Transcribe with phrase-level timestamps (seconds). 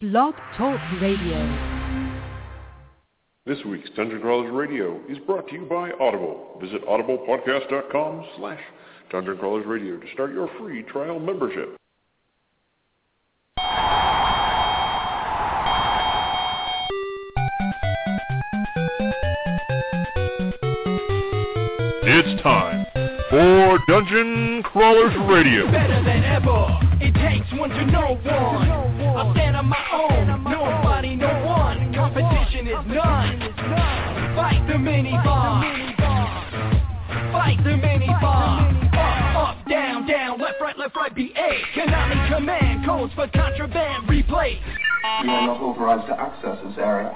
[0.00, 1.90] Blog Talk Radio.
[3.46, 6.56] This week's Dungeon Crawlers Radio is brought to you by Audible.
[6.62, 8.60] Visit audiblepodcast.com slash
[9.10, 11.76] Dungeon Crawlers Radio to start your free trial membership.
[22.04, 22.77] It's time
[23.30, 25.70] for Dungeon Crawlers Radio.
[25.70, 26.80] better than ever.
[27.00, 28.70] It takes one to know one.
[28.70, 30.44] I stand on my own.
[30.44, 31.94] Nobody, no one.
[31.94, 33.54] Competition is none.
[34.34, 35.64] Fight the mini boss.
[37.32, 38.74] Fight the mini boss.
[38.94, 41.50] Up, up, down, down, left, right, left, right, BA.
[41.76, 44.58] Konami command codes for contraband replay.
[45.22, 47.14] We don't authorized to access this area.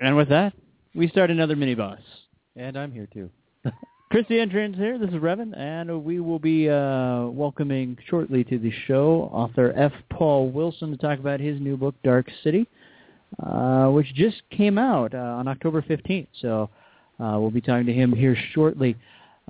[0.00, 0.54] And with that,
[0.94, 2.00] we start another mini boss.
[2.56, 3.30] And I'm here too.
[4.10, 4.98] Christy Entrance here.
[4.98, 9.92] This is Revan, and we will be uh, welcoming shortly to the show author F.
[10.10, 12.66] Paul Wilson to talk about his new book, Dark City,
[13.44, 16.28] uh, which just came out uh, on October 15th.
[16.40, 16.70] So
[17.20, 18.96] uh, we'll be talking to him here shortly.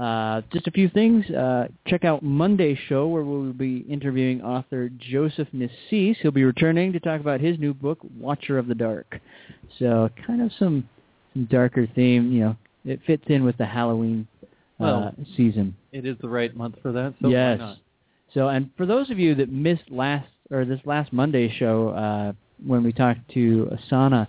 [0.00, 1.28] Uh, just a few things.
[1.30, 6.16] Uh, check out Monday's show where we'll be interviewing author Joseph Nassise.
[6.22, 9.20] He'll be returning to talk about his new book, Watcher of the Dark.
[9.78, 10.88] So kind of some,
[11.34, 12.32] some darker theme.
[12.32, 14.46] You know, it fits in with the Halloween uh,
[14.78, 15.76] Well, season.
[15.92, 17.60] It is the right month for that, so yes.
[18.32, 22.32] So, and for those of you that missed last or this last Monday show uh,
[22.64, 24.26] when we talked to Asana,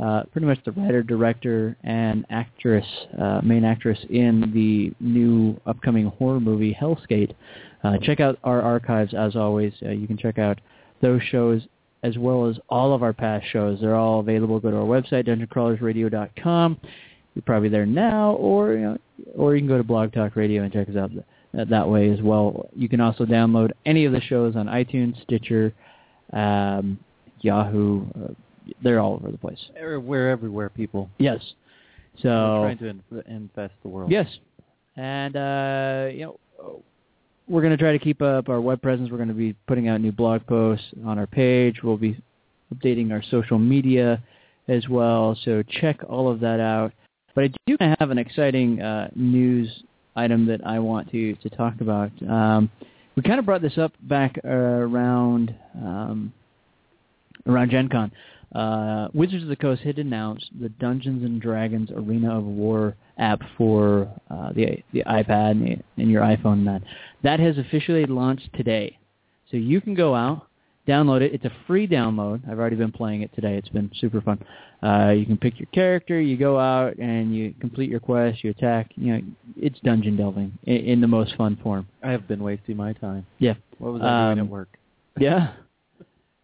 [0.00, 2.86] uh, pretty much the writer, director, and actress,
[3.20, 7.34] uh, main actress in the new upcoming horror movie Hellscape.
[7.82, 9.72] Uh, check out our archives as always.
[9.84, 10.60] Uh, you can check out
[11.02, 11.62] those shows
[12.02, 13.80] as well as all of our past shows.
[13.80, 14.60] They're all available.
[14.60, 16.80] Go to our website, dungeoncrawlersradio.com.
[17.34, 18.98] You're probably there now, or you know,
[19.36, 22.10] or you can go to Blog Talk Radio and check us out th- that way
[22.10, 22.68] as well.
[22.74, 25.72] You can also download any of the shows on iTunes, Stitcher,
[26.32, 26.98] um,
[27.40, 28.06] Yahoo.
[28.82, 29.58] They're all over the place.
[29.80, 31.10] Er- We're everywhere, people.
[31.18, 31.40] Yes.
[32.22, 34.10] So We're trying to in- infest the world.
[34.10, 34.26] Yes,
[34.96, 36.82] and uh, you know
[37.48, 39.10] we're going to try to keep up our web presence.
[39.10, 41.82] We're going to be putting out new blog posts on our page.
[41.82, 42.20] We'll be
[42.74, 44.22] updating our social media
[44.68, 45.38] as well.
[45.44, 46.92] So check all of that out.
[47.34, 49.82] But I do have an exciting uh, news
[50.16, 52.10] item that I want to to talk about.
[52.28, 52.70] Um,
[53.14, 56.32] we kind of brought this up back uh, around um,
[57.46, 58.10] around Gen Con.
[58.54, 63.40] Uh, Wizards of the Coast had announced the Dungeons and Dragons Arena of War app
[63.56, 66.52] for uh, the the iPad and, and your iPhone.
[66.54, 66.82] And that
[67.22, 68.98] that has officially launched today,
[69.50, 70.46] so you can go out,
[70.86, 71.34] download it.
[71.34, 72.48] It's a free download.
[72.50, 73.56] I've already been playing it today.
[73.56, 74.42] It's been super fun.
[74.82, 78.50] Uh, you can pick your character, you go out and you complete your quest, you
[78.50, 78.92] attack.
[78.94, 79.20] You know,
[79.56, 81.86] it's dungeon delving in, in the most fun form.
[82.02, 83.26] I have been wasting my time.
[83.40, 83.54] Yeah.
[83.78, 84.68] What was I doing Um, at work?
[85.18, 85.52] Yeah.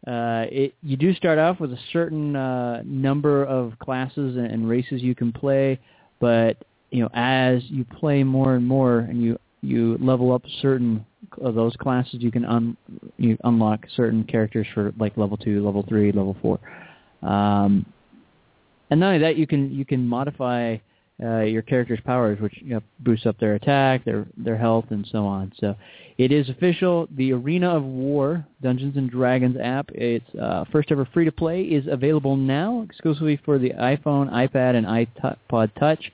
[0.06, 4.68] Uh, it you do start off with a certain uh, number of classes and, and
[4.68, 5.78] races you can play,
[6.20, 6.58] but
[6.90, 11.06] you know as you play more and more and you you level up certain
[11.40, 12.76] of those classes, you can un,
[13.16, 16.60] you unlock certain characters for like level two, level three, level four,
[17.22, 17.86] um,
[18.90, 20.76] and not only that, you can you can modify
[21.22, 25.06] uh, your character's powers, which you know, boosts up their attack, their their health, and
[25.10, 25.52] so on.
[25.58, 25.76] So
[26.18, 27.08] it is official.
[27.16, 31.62] The Arena of War Dungeons and Dragons app, its uh, first ever free to play,
[31.62, 36.12] is available now exclusively for the iPhone, iPad, and iPod Touch.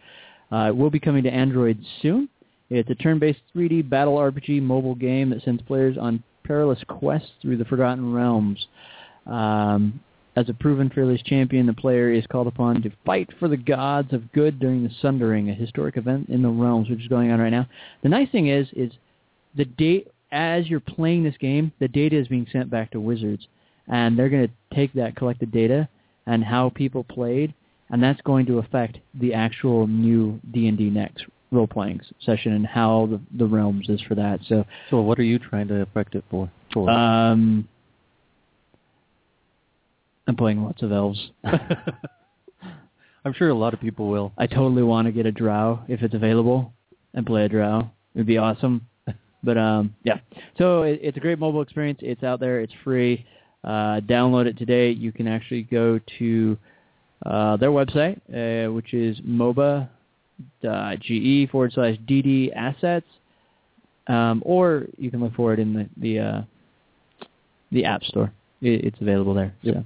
[0.53, 2.29] Uh, it will be coming to Android soon.
[2.69, 7.57] It's a turn-based 3D battle RPG mobile game that sends players on perilous quests through
[7.57, 8.67] the Forgotten Realms.
[9.27, 10.01] Um,
[10.37, 14.13] as a proven fearless champion, the player is called upon to fight for the gods
[14.13, 17.41] of good during the Sundering, a historic event in the realms, which is going on
[17.41, 17.67] right now.
[18.03, 18.93] The nice thing is, is
[19.57, 23.47] the date as you're playing this game, the data is being sent back to Wizards,
[23.89, 25.89] and they're going to take that collected data
[26.27, 27.53] and how people played,
[27.91, 33.21] and that's going to affect the actual new D&D next role-playing session and how the,
[33.37, 34.39] the realms is for that.
[34.49, 36.49] So So what are you trying to affect it for?
[36.73, 36.89] for?
[36.89, 37.69] um,
[40.31, 41.31] I'm playing lots of elves.
[41.45, 44.33] I'm sure a lot of people will.
[44.39, 46.73] I totally want to get a drow if it's available
[47.15, 47.91] and play a drow.
[48.15, 48.87] It'd be awesome.
[49.43, 50.19] But um, yeah,
[50.59, 51.99] so it, it's a great mobile experience.
[52.03, 52.61] It's out there.
[52.61, 53.25] It's free.
[53.65, 54.91] Uh, download it today.
[54.91, 56.59] You can actually go to
[57.25, 59.89] uh, their website, uh, which is moba.ge
[61.51, 63.07] forward slash dd assets,
[64.09, 66.43] um, or you can look for it in the the, uh,
[67.73, 68.31] the App Store.
[68.61, 69.55] It, it's available there.
[69.63, 69.77] Yep.
[69.77, 69.85] So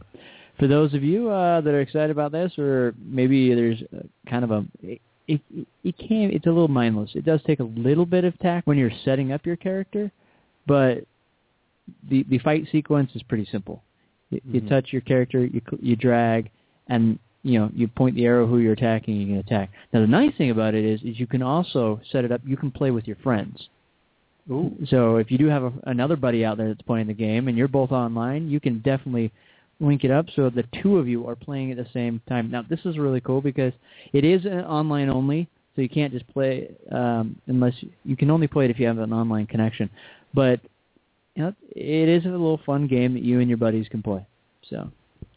[0.59, 4.45] for those of you uh, that are excited about this, or maybe there's uh, kind
[4.45, 5.41] of a it it
[5.83, 7.11] it can it's a little mindless.
[7.15, 10.11] It does take a little bit of tact when you're setting up your character,
[10.67, 11.05] but
[12.09, 13.83] the the fight sequence is pretty simple.
[14.31, 14.69] You, you Mhm.
[14.69, 16.51] touch your character, you you drag,
[16.89, 19.71] and you know you point the arrow who you're attacking, and you can attack.
[19.93, 22.41] Now the nice thing about it is is you can also set it up.
[22.47, 23.69] You can play with your friends.
[24.51, 24.77] Ooh.
[24.87, 27.57] So if you do have a, another buddy out there that's playing the game and
[27.57, 29.33] you're both online, you can definitely
[29.81, 32.51] link it up so the two of you are playing at the same time.
[32.51, 33.73] Now this is really cool because
[34.13, 37.75] it is online only, so you can't just play um, unless
[38.05, 39.91] you can only play it if you have an online connection.
[40.33, 40.61] But
[41.35, 44.25] you know, it is a little fun game that you and your buddies can play.
[44.71, 44.91] So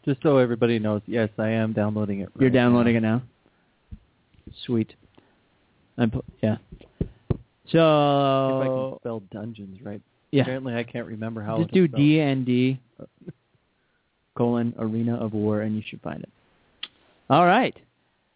[0.04, 2.28] Just so everybody knows, yes, I am downloading it.
[2.38, 3.16] you're downloading now.
[3.16, 3.22] it
[4.46, 4.54] now.
[4.64, 4.94] Sweet.
[5.98, 6.56] I'm pl- yeah.
[7.00, 10.00] See if I can So spell dungeons right.
[10.30, 10.42] yeah.
[10.42, 11.58] Apparently, I can't remember how.
[11.58, 11.96] Just to do.
[11.96, 12.80] D and D
[14.38, 16.30] colon Arena of War, and you should find it.
[17.28, 17.76] All right.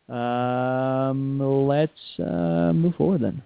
[0.09, 3.43] Um, let's uh, move forward then.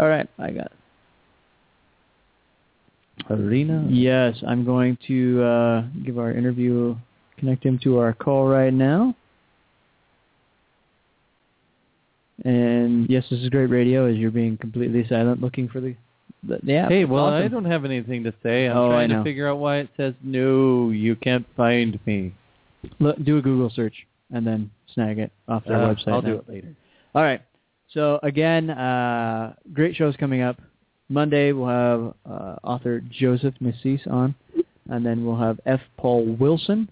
[0.00, 0.72] All right, I got it.
[3.28, 3.86] Arena.
[3.90, 6.96] Yes, I'm going to uh, give our interview,
[7.36, 9.14] connect him to our call right now.
[12.44, 15.94] And yes, this is great radio as you're being completely silent looking for the,
[16.52, 16.90] app.
[16.90, 18.66] Hey, well, I don't have anything to say.
[18.66, 20.90] I'm Oh, I trying to figure out why it says no.
[20.90, 22.32] You can't find me.
[22.98, 23.94] Look, do a Google search
[24.32, 26.08] and then snag it off their Uh, website.
[26.12, 26.28] I'll now.
[26.28, 26.74] do it later.
[27.14, 27.42] All right.
[27.92, 30.60] So again, uh, great shows coming up.
[31.08, 34.34] Monday we'll have uh, author Joseph Nassise on,
[34.88, 35.80] and then we'll have F.
[35.96, 36.88] Paul Wilson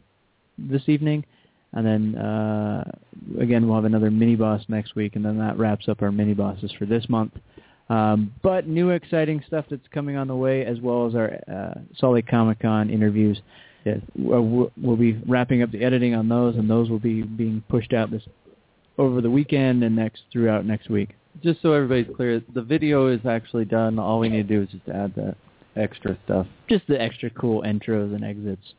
[0.59, 1.25] this evening,
[1.73, 2.83] and then uh,
[3.41, 6.35] again we'll have another mini boss next week, and then that wraps up our mini
[6.35, 7.33] bosses for this month.
[7.89, 11.81] Um, but new exciting stuff that's coming on the way, as well as our uh,
[11.97, 13.41] Salt Lake Comic Con interviews.
[13.85, 14.01] Yes.
[14.17, 18.11] We'll, be wrapping up the editing on those, and those will be being pushed out
[18.11, 18.23] this
[18.99, 21.11] over the weekend and next throughout next week.
[21.43, 23.99] Just so everybody's clear, the video is actually done.
[23.99, 25.35] All we need to do is just add the
[25.81, 26.47] extra stuff.
[26.69, 28.75] Just the extra cool intros and exits.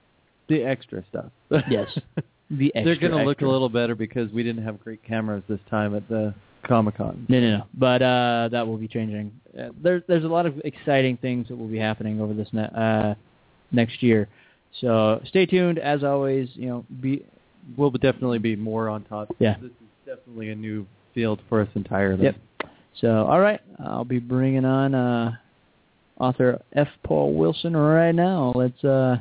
[0.49, 1.31] The extra stuff.
[1.69, 1.87] Yes.
[2.51, 5.43] The extra, They're going to look a little better because we didn't have great cameras
[5.47, 6.33] this time at the
[6.67, 7.25] Comic Con.
[7.29, 7.63] No, no, no.
[7.73, 9.31] But uh, that will be changing.
[9.57, 12.69] Uh, there, there's a lot of exciting things that will be happening over this ne-
[12.75, 13.15] uh,
[13.71, 14.27] next year.
[14.81, 15.79] So stay tuned.
[15.79, 17.23] As always, you know, be
[17.77, 19.35] We'll definitely be more on top.
[19.39, 19.55] Yeah.
[19.61, 22.23] This is definitely a new field for us entirely.
[22.23, 22.35] Yep.
[22.99, 25.31] So, all right, I'll be bringing on uh,
[26.19, 26.87] author F.
[27.03, 28.51] Paul Wilson right now.
[28.55, 29.17] Let's uh,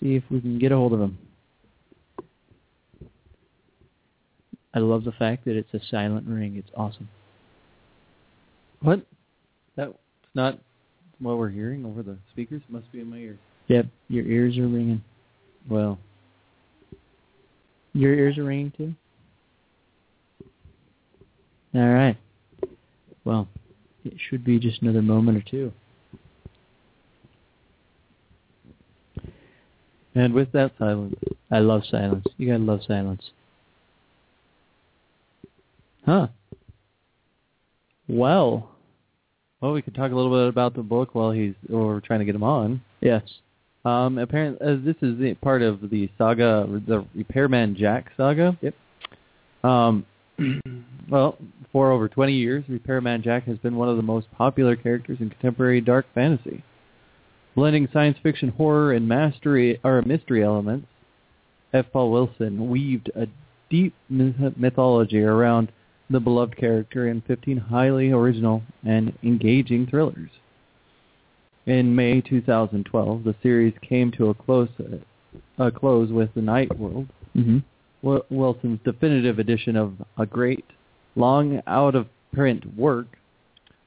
[0.00, 1.18] see if we can get a hold of him.
[4.76, 6.56] I love the fact that it's a silent ring.
[6.58, 7.08] It's awesome.
[8.82, 9.06] What?
[9.74, 9.94] That's
[10.34, 10.58] not
[11.18, 12.60] what we're hearing over the speakers?
[12.68, 13.38] It Must be in my ears.
[13.68, 15.02] Yep, your ears are ringing.
[15.68, 15.98] Well,
[17.94, 18.94] Your ears are ringing too.
[21.74, 22.18] All right.
[23.24, 23.48] Well,
[24.04, 25.72] it should be just another moment or two.
[30.14, 31.14] and with that silence,
[31.50, 32.26] I love silence.
[32.36, 33.30] You gotta love silence.
[36.06, 36.28] Huh.
[38.08, 38.70] Well,
[39.60, 42.20] well, we could talk a little bit about the book while he's or we're trying
[42.20, 42.80] to get him on.
[43.00, 43.22] yes.
[43.84, 48.58] Um, apparently, uh, this is the part of the saga, the Repairman Jack saga.
[48.60, 48.74] Yep.
[49.62, 50.04] Um,
[51.08, 51.38] well,
[51.70, 55.30] for over 20 years, Repairman Jack has been one of the most popular characters in
[55.30, 56.64] contemporary dark fantasy.
[57.54, 60.88] Blending science fiction, horror, and mastery or mystery elements,
[61.72, 61.86] F.
[61.92, 63.28] Paul Wilson weaved a
[63.70, 65.70] deep mythology around
[66.08, 70.30] the beloved character in 15 highly original and engaging thrillers.
[71.66, 74.68] In May 2012, the series came to a close
[75.58, 77.58] a close with The Night World, Mm-hmm.
[78.30, 80.64] Wilson's definitive edition of a great,
[81.16, 83.06] long out-of-print work.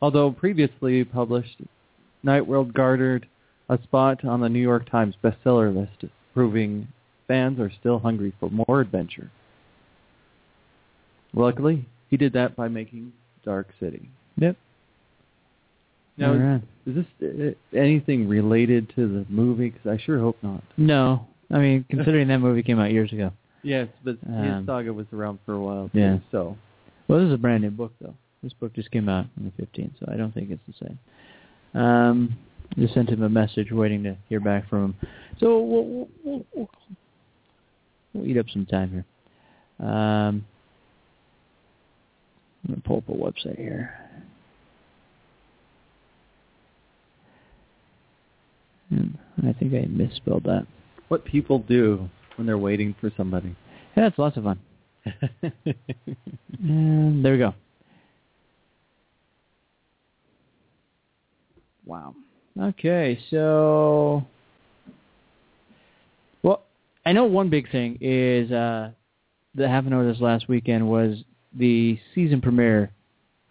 [0.02, 1.58] Although previously published,
[2.22, 3.28] Night World garnered
[3.70, 6.88] a spot on the New York Times bestseller list, proving
[7.28, 9.32] fans are still hungry for more adventure.
[11.34, 13.14] Luckily, he did that by making
[13.44, 14.10] Dark City.
[14.38, 14.56] Yep.
[16.18, 16.62] Now, right.
[16.86, 19.70] is this uh, anything related to the movie?
[19.70, 20.62] Because I sure hope not.
[20.78, 23.32] No, I mean, considering that movie came out years ago.
[23.64, 25.90] Yes, but Um, his saga was around for a while.
[25.90, 26.18] Too, yeah.
[26.32, 26.58] So
[27.08, 28.14] Well, this is a brand new book, though.
[28.44, 31.82] This book just came out on the 15th, so I don't think it's the same.
[31.82, 32.38] Um,
[32.78, 34.96] just sent him a message, waiting to hear back from him.
[35.40, 36.70] So we'll, we'll, we'll,
[38.14, 38.92] we'll eat up some time
[39.80, 39.88] here.
[39.88, 40.46] Um,
[42.64, 43.94] I'm gonna pull up a website here.
[48.90, 49.08] Hmm,
[49.48, 50.66] I think I misspelled that.
[51.10, 53.56] what people do when they're waiting for somebody.
[53.96, 54.60] Yeah, That's lots of fun.
[56.62, 57.54] And there we go.
[61.86, 62.14] Wow.
[62.60, 64.26] Okay, so
[66.44, 66.64] well,
[67.06, 68.92] I know one big thing is uh
[69.56, 71.24] that happened over this last weekend was
[71.58, 72.92] the season premiere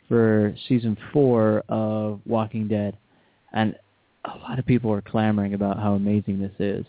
[0.08, 2.96] for season four of Walking Dead,
[3.52, 3.74] and
[4.24, 6.86] a lot of people are clamoring about how amazing this is.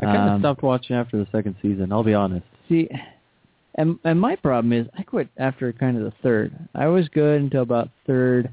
[0.00, 1.92] I kind of Um, stopped watching after the second season.
[1.92, 2.46] I'll be honest.
[2.68, 2.88] See,
[3.76, 6.52] and and my problem is I quit after kind of the third.
[6.74, 8.50] I was good until about third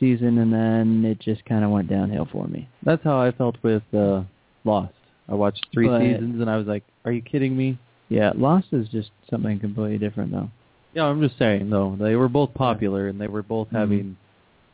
[0.00, 2.68] season, and then it just kind of went downhill for me.
[2.82, 4.22] That's how I felt with uh,
[4.64, 4.92] Lost.
[5.28, 7.78] I watched three But- seasons and I was like, "Are you kidding me?"
[8.08, 10.50] Yeah, Lost is just something completely different, though.
[10.94, 11.96] Yeah, I'm just saying though.
[11.98, 13.76] They were both popular and they were both Mhm.
[13.76, 14.16] having.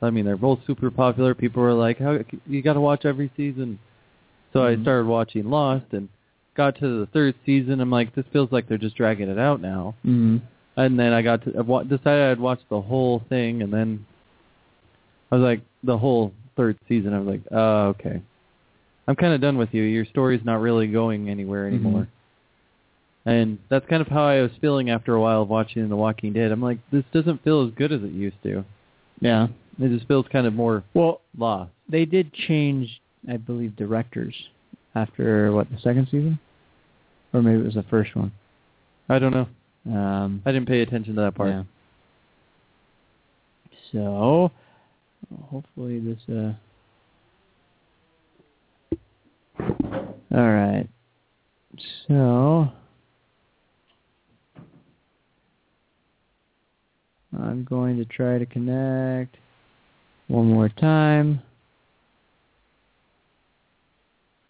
[0.02, 1.34] I mean, they're both super popular.
[1.34, 3.78] People were like, "How you got to watch every season?"
[4.52, 4.82] So I Mhm.
[4.82, 6.08] started watching Lost and
[6.54, 7.80] got to the third season.
[7.80, 10.38] I'm like, "This feels like they're just dragging it out now." Mm-hmm.
[10.76, 14.06] And then I got to I wa- decided I'd watch the whole thing, and then
[15.30, 17.12] I was like, the whole third season.
[17.12, 18.20] I was like, "Oh, okay."
[19.06, 19.82] I'm kind of done with you.
[19.84, 22.08] Your story's not really going anywhere anymore.
[23.28, 26.32] And that's kind of how I was feeling after a while of watching The Walking
[26.32, 26.50] Dead.
[26.50, 28.64] I'm like, this doesn't feel as good as it used to.
[29.20, 29.48] Yeah.
[29.78, 31.70] It just feels kind of more Well, lost.
[31.88, 32.88] they did change,
[33.30, 34.34] I believe, directors
[34.94, 36.38] after what the second season,
[37.34, 38.32] or maybe it was the first one.
[39.10, 39.48] I don't know.
[39.94, 41.50] Um, I didn't pay attention to that part.
[41.50, 41.62] Yeah.
[43.92, 44.50] So,
[45.50, 46.18] hopefully this.
[46.28, 46.52] uh
[50.34, 50.86] All right.
[52.06, 52.68] So,
[57.38, 59.36] I'm going to try to connect
[60.26, 61.40] one more time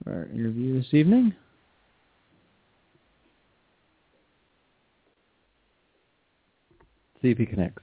[0.02, 1.34] for our interview this evening.
[7.20, 7.82] See if he connects.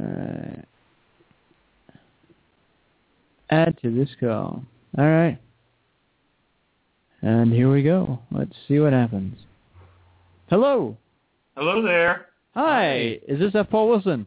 [0.00, 0.64] Alright.
[3.50, 4.62] Add to this call.
[4.98, 5.38] Alright.
[7.20, 8.18] And here we go.
[8.32, 9.38] Let's see what happens.
[10.48, 10.96] Hello.
[11.56, 12.31] Hello there.
[12.54, 13.18] Hi.
[13.28, 13.68] Is this F.
[13.70, 14.26] Paul Wilson?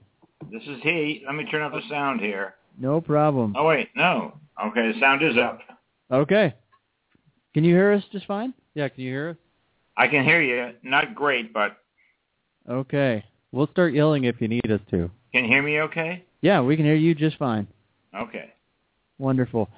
[0.52, 1.24] This is he.
[1.26, 2.56] Let me turn up the sound here.
[2.80, 3.56] No problem.
[3.58, 4.34] Oh wait, no.
[4.68, 5.60] Okay, the sound is up.
[6.12, 6.54] Okay.
[7.54, 8.54] Can you hear us just fine?
[8.74, 9.38] Yeah, can you hear us?
[9.98, 10.74] I can hear you.
[10.84, 11.78] Not great, but
[12.70, 13.24] Okay.
[13.52, 15.10] We'll start yelling if you need us to.
[15.32, 16.26] can you hear me okay?
[16.42, 17.68] Yeah, we can hear you just fine.
[18.16, 18.52] Okay.
[19.18, 19.70] Wonderful.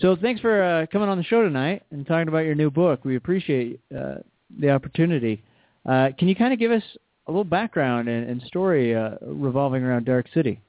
[0.00, 3.04] So thanks for uh, coming on the show tonight and talking about your new book.
[3.04, 4.16] We appreciate uh,
[4.58, 5.44] the opportunity.
[5.86, 6.82] Uh, can you kind of give us
[7.30, 10.60] a little background and, and story uh, revolving around Dark City?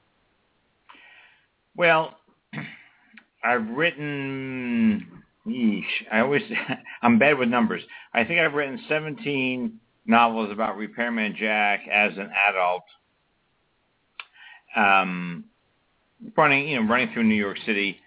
[1.76, 2.14] Well,
[3.44, 5.06] I've written.
[5.44, 6.42] Yeesh, I always
[7.02, 7.82] I'm bad with numbers.
[8.14, 12.84] I think I've written 17 novels about Repairman Jack as an adult.
[14.76, 15.44] Um,
[16.36, 17.98] running, you know, running through New York City.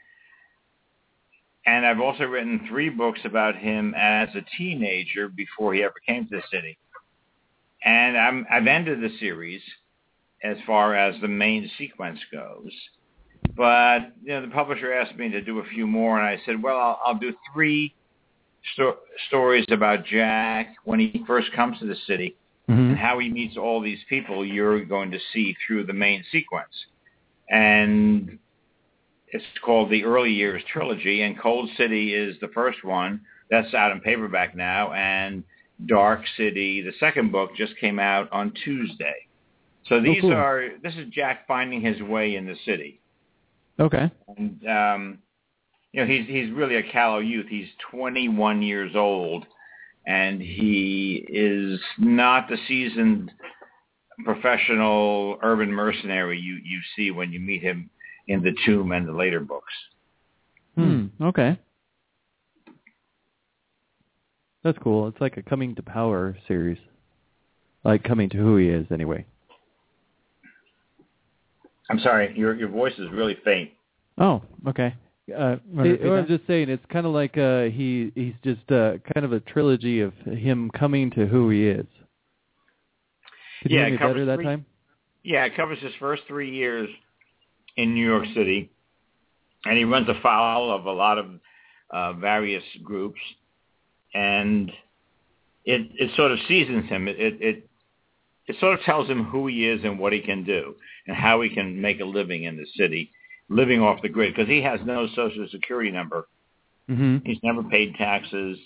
[1.65, 6.25] And I've also written three books about him as a teenager before he ever came
[6.29, 6.77] to the city.
[7.85, 9.61] And I'm, I've ended the series
[10.43, 12.71] as far as the main sequence goes.
[13.55, 16.61] But you know, the publisher asked me to do a few more, and I said,
[16.61, 17.93] "Well, I'll, I'll do three
[18.73, 22.35] sto- stories about Jack when he first comes to the city
[22.67, 22.89] mm-hmm.
[22.89, 26.73] and how he meets all these people you're going to see through the main sequence."
[27.49, 28.39] And
[29.27, 33.21] it's called the Early Years Trilogy, and Cold City is the first one.
[33.51, 35.43] That's out in paperback now, and
[35.85, 39.27] Dark City, the second book, just came out on Tuesday.
[39.87, 40.33] So these cool.
[40.33, 43.01] are this is Jack finding his way in the city.
[43.79, 44.09] Okay.
[44.35, 45.19] And um,
[45.91, 47.47] you know, he's he's really a callow youth.
[47.49, 49.45] He's 21 years old,
[50.07, 53.31] and he is not the seasoned
[54.23, 57.89] professional urban mercenary you you see when you meet him
[58.27, 59.73] in the Tomb and the later books.
[60.75, 61.07] Hmm.
[61.21, 61.59] Okay.
[64.65, 65.07] That's cool.
[65.07, 66.79] It's like a coming to power series.
[67.83, 69.23] Like coming to who he is anyway.
[71.87, 73.69] I'm sorry, your your voice is really faint.
[74.17, 74.95] Oh, okay.
[75.29, 78.97] Uh, wanna It- I'm just saying, it's kind of like uh, he he's just uh,
[79.13, 81.85] kind of a trilogy of him coming to who he is.
[83.61, 84.65] Could you Yeah, hear me it covers better that three- time?
[85.23, 86.89] Yeah, it covers his first three years
[87.77, 88.71] in New York City,
[89.65, 91.27] and he runs afoul of a lot of
[91.91, 93.19] uh, various groups,
[94.13, 94.71] and
[95.65, 97.07] it it sort of seasons him.
[97.07, 97.69] It, it it
[98.47, 100.75] it sort of tells him who he is and what he can do,
[101.07, 103.11] and how he can make a living in the city,
[103.49, 106.27] living off the grid because he has no social security number.
[106.89, 107.17] Mm-hmm.
[107.25, 108.57] He's never paid taxes,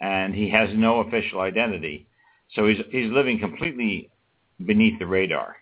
[0.00, 2.08] and he has no official identity.
[2.54, 4.10] So he's he's living completely
[4.64, 5.56] beneath the radar.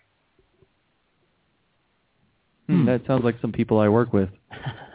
[2.67, 4.29] Hmm, that sounds like some people I work with.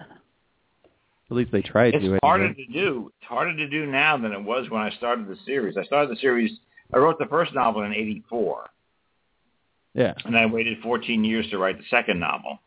[1.30, 1.97] At least they try to.
[1.97, 2.18] It's anyway.
[2.23, 3.12] harder to do.
[3.18, 5.76] It's harder to do now than it was when I started the series.
[5.76, 6.58] I started the series.
[6.94, 8.70] I wrote the first novel in '84,
[9.94, 10.14] Yeah.
[10.25, 12.61] and I waited 14 years to write the second novel.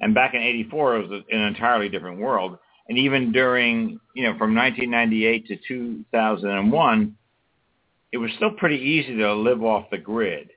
[0.00, 2.58] And back in '84, it was an entirely different world.
[2.88, 7.16] And even during, you know, from 1998 to 2001,
[8.10, 10.50] it was still pretty easy to live off the grid.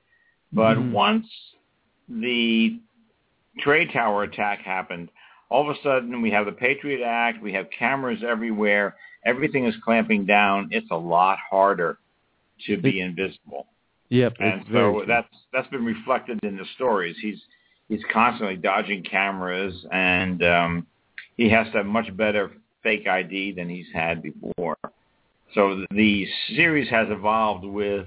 [0.52, 0.90] But Mhm.
[0.92, 1.26] once
[2.08, 2.78] the
[3.58, 5.10] trade tower attack happened,
[5.48, 9.74] all of a sudden we have the Patriot Act, we have cameras everywhere, everything is
[9.84, 10.68] clamping down.
[10.70, 11.98] It's a lot harder
[12.66, 13.66] to be invisible.
[14.08, 14.36] Yep.
[14.38, 17.16] And so that's that's been reflected in the stories.
[17.20, 17.40] He's
[17.88, 20.86] he's constantly dodging cameras and um
[21.36, 24.76] he has to have much better fake ID than he's had before.
[25.54, 28.06] So the series has evolved with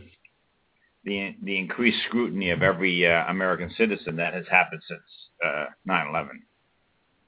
[1.04, 5.02] the the increased scrutiny of every uh, American citizen that has happened since
[5.46, 6.30] uh, 9/11.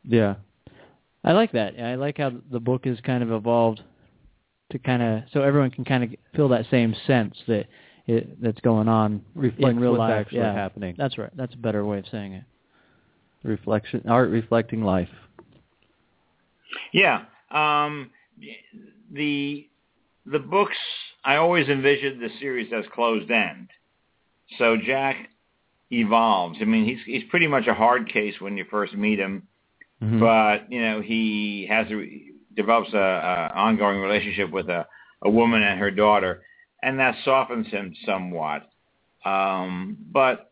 [0.03, 0.35] Yeah,
[1.23, 1.79] I like that.
[1.79, 3.81] I like how the book has kind of evolved
[4.71, 7.65] to kind of so everyone can kind of feel that same sense that
[8.07, 10.21] it, that's going on Reflects in real what's life.
[10.21, 10.95] actually yeah, happening.
[10.97, 11.29] That's right.
[11.35, 12.43] That's a better way of saying it.
[13.43, 15.09] reflection art reflecting life.
[16.93, 17.23] Yeah.
[17.51, 18.09] Um,
[19.11, 19.67] the
[20.25, 20.77] the books
[21.23, 23.69] I always envisioned the series as closed end.
[24.57, 25.29] So Jack
[25.91, 26.57] evolves.
[26.61, 29.47] I mean, he's he's pretty much a hard case when you first meet him,
[30.01, 30.19] Mhm.
[30.19, 32.21] but you know he has a,
[32.55, 34.87] develops a, a ongoing relationship with a
[35.23, 36.41] a woman and her daughter,
[36.81, 38.67] and that softens him somewhat.
[39.23, 40.51] Um, but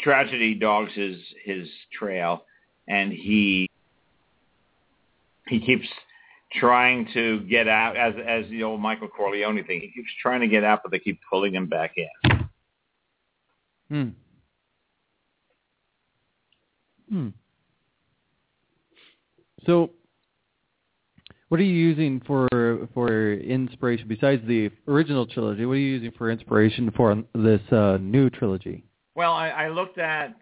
[0.00, 2.44] tragedy dogs his his trail,
[2.86, 3.68] and he
[5.48, 5.86] he keeps
[6.52, 9.80] trying to get out as as the old Michael Corleone thing.
[9.80, 12.48] He keeps trying to get out, but they keep pulling him back in.
[13.88, 14.08] Hmm.
[17.10, 17.28] Hmm.
[19.66, 19.90] So,
[21.48, 22.48] what are you using for
[22.94, 25.64] for inspiration besides the original trilogy?
[25.64, 28.84] What are you using for inspiration for this uh, new trilogy?
[29.14, 30.36] Well, I, I looked at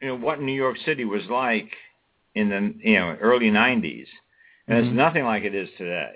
[0.00, 1.70] you know what New York City was like
[2.34, 4.06] in the you know early '90s,
[4.68, 4.86] and Mhm.
[4.88, 6.14] it's nothing like it is today.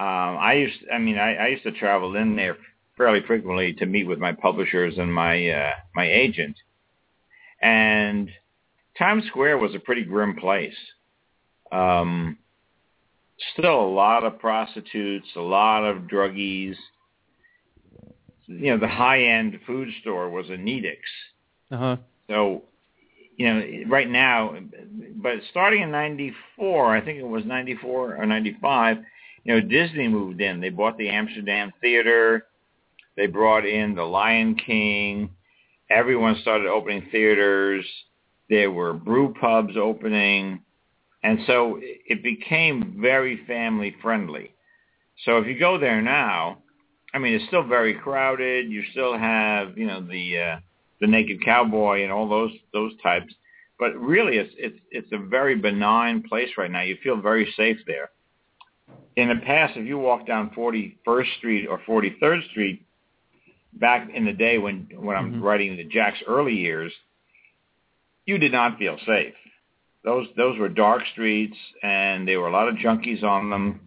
[0.00, 2.56] Um, I used, I mean, I, I used to travel in there
[2.96, 6.56] fairly frequently to meet with my publishers and my uh, my agent,
[7.60, 8.30] and
[8.98, 10.74] Times Square was a pretty grim place.
[11.72, 12.38] Um,
[13.52, 16.76] still a lot of prostitutes, a lot of druggies.
[18.46, 20.98] You know, the high-end food store was a Nedick's.
[21.70, 21.96] Uh huh.
[22.28, 22.62] So,
[23.36, 24.56] you know, right now,
[25.16, 28.98] but starting in 94, I think it was 94 or 95,
[29.44, 30.60] you know, Disney moved in.
[30.60, 32.46] They bought the Amsterdam Theater.
[33.16, 35.30] They brought in the Lion King.
[35.90, 37.86] Everyone started opening theaters.
[38.48, 40.62] There were brew pubs opening.
[41.24, 44.54] And so it became very family friendly.
[45.24, 46.58] So if you go there now,
[47.14, 48.70] I mean, it's still very crowded.
[48.70, 50.56] You still have, you know, the uh,
[51.00, 53.32] the naked cowboy and all those those types.
[53.78, 56.82] But really, it's it's it's a very benign place right now.
[56.82, 58.10] You feel very safe there.
[59.16, 62.84] In the past, if you walk down 41st Street or 43rd Street,
[63.72, 65.42] back in the day when when I'm Mhm.
[65.42, 66.92] writing the Jack's early years,
[68.26, 69.34] you did not feel safe.
[70.04, 73.80] Those those were dark streets, and there were a lot of junkies on them.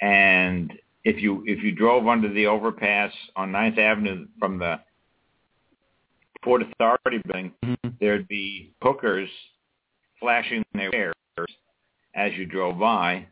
[0.00, 0.72] And
[1.04, 4.80] if you if you drove under the overpass on Ninth Avenue from the
[6.42, 7.98] Port Authority building, Mhm.
[8.00, 9.28] there'd be hookers
[10.20, 11.56] flashing their wares
[12.14, 13.26] as you drove by.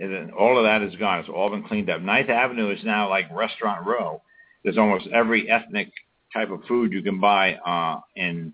[0.00, 1.18] And then all of that is gone.
[1.18, 2.00] It's all been cleaned up.
[2.00, 4.22] Ninth Avenue is now like restaurant row.
[4.62, 5.90] There's almost every ethnic
[6.32, 8.52] type of food you can buy uh, in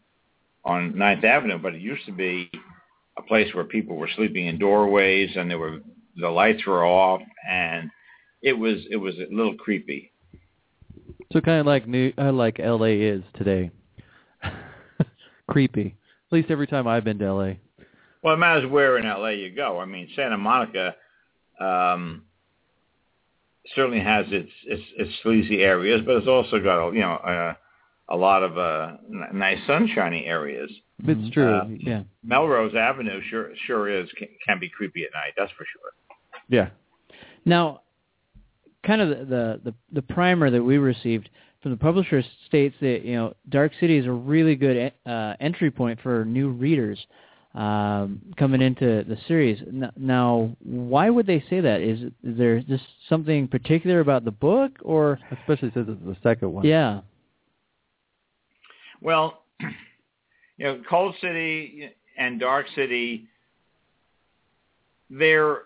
[0.65, 2.51] on Ninth Avenue, but it used to be
[3.17, 5.81] a place where people were sleeping in doorways and there were
[6.17, 7.91] the lights were off and
[8.43, 10.13] it was it was a little creepy.
[11.33, 13.01] So kind of like new, uh, like L.A.
[13.01, 13.71] is today.
[15.49, 15.97] Creepy.
[16.29, 17.59] At least every time I've been to L.A.
[18.23, 19.81] Well, it matters where in LA you go.
[19.81, 20.95] I mean, Santa Monica
[21.61, 22.23] um,
[23.75, 27.57] certainly has its, its its sleazy areas, but it's also got a, you know a,
[28.09, 30.71] a lot of uh, n- nice sunshiny areas.
[31.07, 31.55] It's true.
[31.55, 32.03] Uh, yeah.
[32.23, 35.33] Melrose Avenue sure sure is can, can be creepy at night.
[35.37, 35.93] That's for sure.
[36.49, 36.69] Yeah.
[37.45, 37.81] Now,
[38.87, 41.29] kind of the, the the the primer that we received
[41.63, 45.71] from the publisher states that you know Dark City is a really good uh, entry
[45.71, 46.99] point for new readers.
[47.55, 49.61] um, coming into the series.
[49.63, 51.81] N- Now, why would they say that?
[51.83, 56.53] Is, is there just something particular about the book, or Especially since it's the second
[56.53, 56.65] one.
[56.67, 57.01] yeah?
[59.05, 59.43] Well,
[60.57, 63.27] you know, Cold City and Dark City,
[65.11, 65.63] they're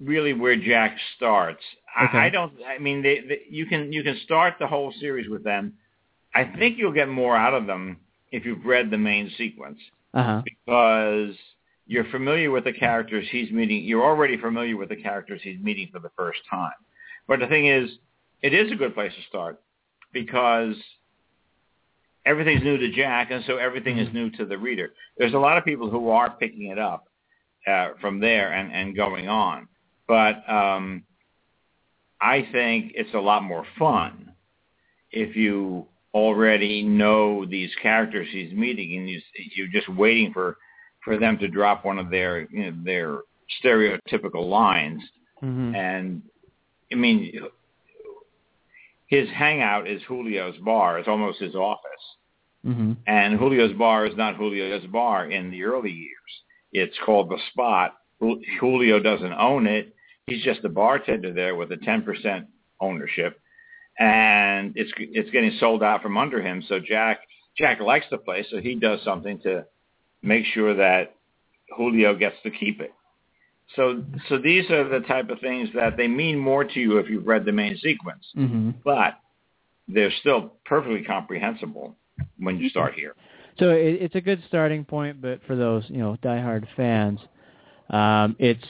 [0.00, 1.62] really where Jack starts.
[2.02, 2.18] Okay.
[2.18, 2.52] I, I don't.
[2.66, 5.74] I mean, they, they, you can you can start the whole series with them.
[6.34, 7.98] I think you'll get more out of them
[8.30, 9.78] if you've read the main sequence
[10.14, 10.42] Uh huh.
[10.44, 11.34] because
[11.86, 13.82] you're familiar with the characters he's meeting.
[13.84, 16.72] You're already familiar with the characters he's meeting for the first time.
[17.26, 17.90] But the thing is,
[18.42, 19.60] it is a good place to start
[20.12, 20.74] because
[22.26, 24.92] everything's new to Jack, and so everything is new to the reader.
[25.16, 27.04] There's a lot of people who are picking it up
[27.66, 29.68] uh, from there and, and going on.
[30.06, 31.04] But um,
[32.20, 34.32] I think it's a lot more fun
[35.10, 39.20] if you already know these characters he's meeting and you,
[39.54, 40.56] you're just waiting for
[41.04, 43.18] for them to drop one of their you know, their
[43.62, 45.02] stereotypical lines.
[45.40, 46.22] hmm And
[46.92, 47.40] I mean,
[49.06, 50.98] his hangout is Julio's bar.
[50.98, 52.04] It's almost his office.
[52.64, 56.10] hmm And Julio's bar is not Julio's bar in the early years.
[56.72, 57.94] It's called the Spot.
[58.60, 59.94] Julio doesn't own it.
[60.26, 62.46] He's just a bartender there with a 10%
[62.80, 63.40] ownership,
[63.98, 66.62] and it's it's getting sold out from under him.
[66.68, 67.20] So Jack
[67.56, 69.64] Jack likes the place, so he does something to
[70.22, 71.14] make sure that
[71.76, 72.92] Julio gets to keep it.
[73.74, 77.10] So so these are the type of things that they mean more to you if
[77.10, 79.20] you've read the main sequence, hmm but
[79.88, 81.96] they're still perfectly comprehensible
[82.38, 83.14] when you start here.
[83.58, 87.20] So it, it's a good starting point, but for those you know diehard fans,
[87.90, 88.64] um, it's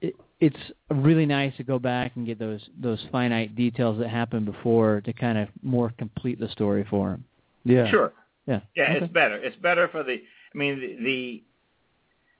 [0.00, 0.56] it, it's
[0.90, 5.12] really nice to go back and get those those finite details that happened before to
[5.12, 7.24] kind of more complete the story for them.
[7.64, 7.90] Yeah.
[7.90, 8.12] Sure.
[8.46, 8.60] Yeah.
[8.74, 9.04] Yeah, Okay.
[9.04, 9.36] it's better.
[9.36, 10.14] It's better for the.
[10.54, 11.42] I mean, the, the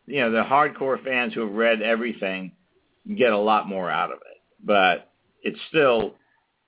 [0.09, 2.53] you know the hardcore fans who have read everything
[3.17, 5.11] get a lot more out of it, but
[5.43, 6.15] it's still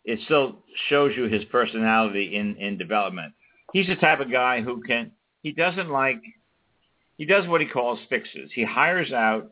[0.04, 3.32] it still shows you his personality in in development.
[3.72, 5.12] He's the type of guy who can.
[5.42, 6.22] He doesn't like.
[7.16, 8.50] He does what he calls fixes.
[8.54, 9.50] He hires out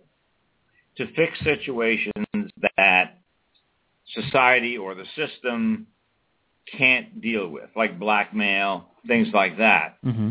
[0.96, 2.12] to fix situations
[2.77, 3.18] that
[4.14, 5.87] society or the system
[6.77, 9.98] can't deal with, like blackmail, things like that.
[10.03, 10.31] hmm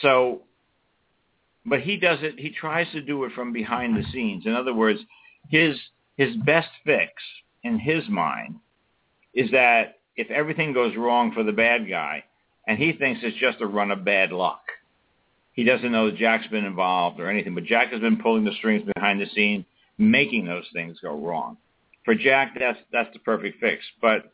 [0.00, 0.42] So,
[1.64, 2.38] but he does it.
[2.38, 4.46] He tries to do it from behind the scenes.
[4.46, 5.00] In other words,
[5.48, 5.76] his
[6.16, 7.12] his best fix
[7.62, 8.56] in his mind
[9.34, 12.24] is that if everything goes wrong for the bad guy,
[12.66, 14.62] and he thinks it's just a run of bad luck.
[15.52, 18.54] He doesn't know that Jack's been involved or anything, but Jack has been pulling the
[18.58, 19.64] strings behind the scene,
[19.98, 21.56] making those things go wrong.
[22.04, 23.84] For Jack, that's that's the perfect fix.
[24.00, 24.32] But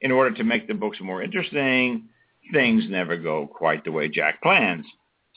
[0.00, 2.08] in order to make the books more interesting,
[2.52, 4.86] things never go quite the way Jack plans.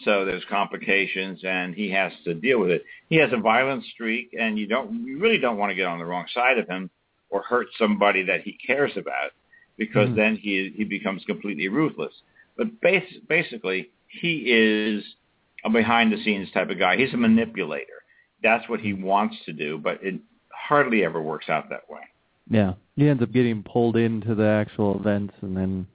[0.03, 2.83] So there's complications, and he has to deal with it.
[3.09, 5.99] He has a violent streak, and you don't, you really don't want to get on
[5.99, 6.89] the wrong side of him
[7.29, 9.31] or hurt somebody that he cares about,
[9.77, 10.15] because Mhm.
[10.15, 12.13] then he he becomes completely ruthless.
[12.57, 15.15] But bas- basically, he is
[15.63, 16.97] a behind-the-scenes type of guy.
[16.97, 18.03] He's a manipulator.
[18.41, 20.19] That's what he wants to do, but it
[20.51, 22.01] hardly ever works out that way.
[22.49, 22.73] Yeah.
[22.95, 25.87] He ends up getting pulled into the actual events and then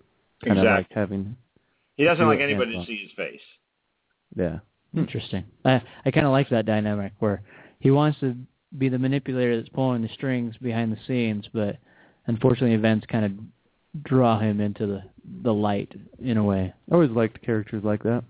[0.45, 1.37] kind of like having
[1.97, 3.41] He doesn't like anybody to see his face.
[4.37, 4.59] Yeah.
[4.97, 5.45] Interesting.
[5.65, 7.43] I I kind of like that dynamic where
[7.81, 8.35] he wants to
[8.79, 11.77] be the manipulator that's pulling the strings behind the scenes, but
[12.27, 15.03] unfortunately, events kind of draw him into the
[15.43, 16.73] the light in a way.
[16.91, 18.23] I always liked characters like that.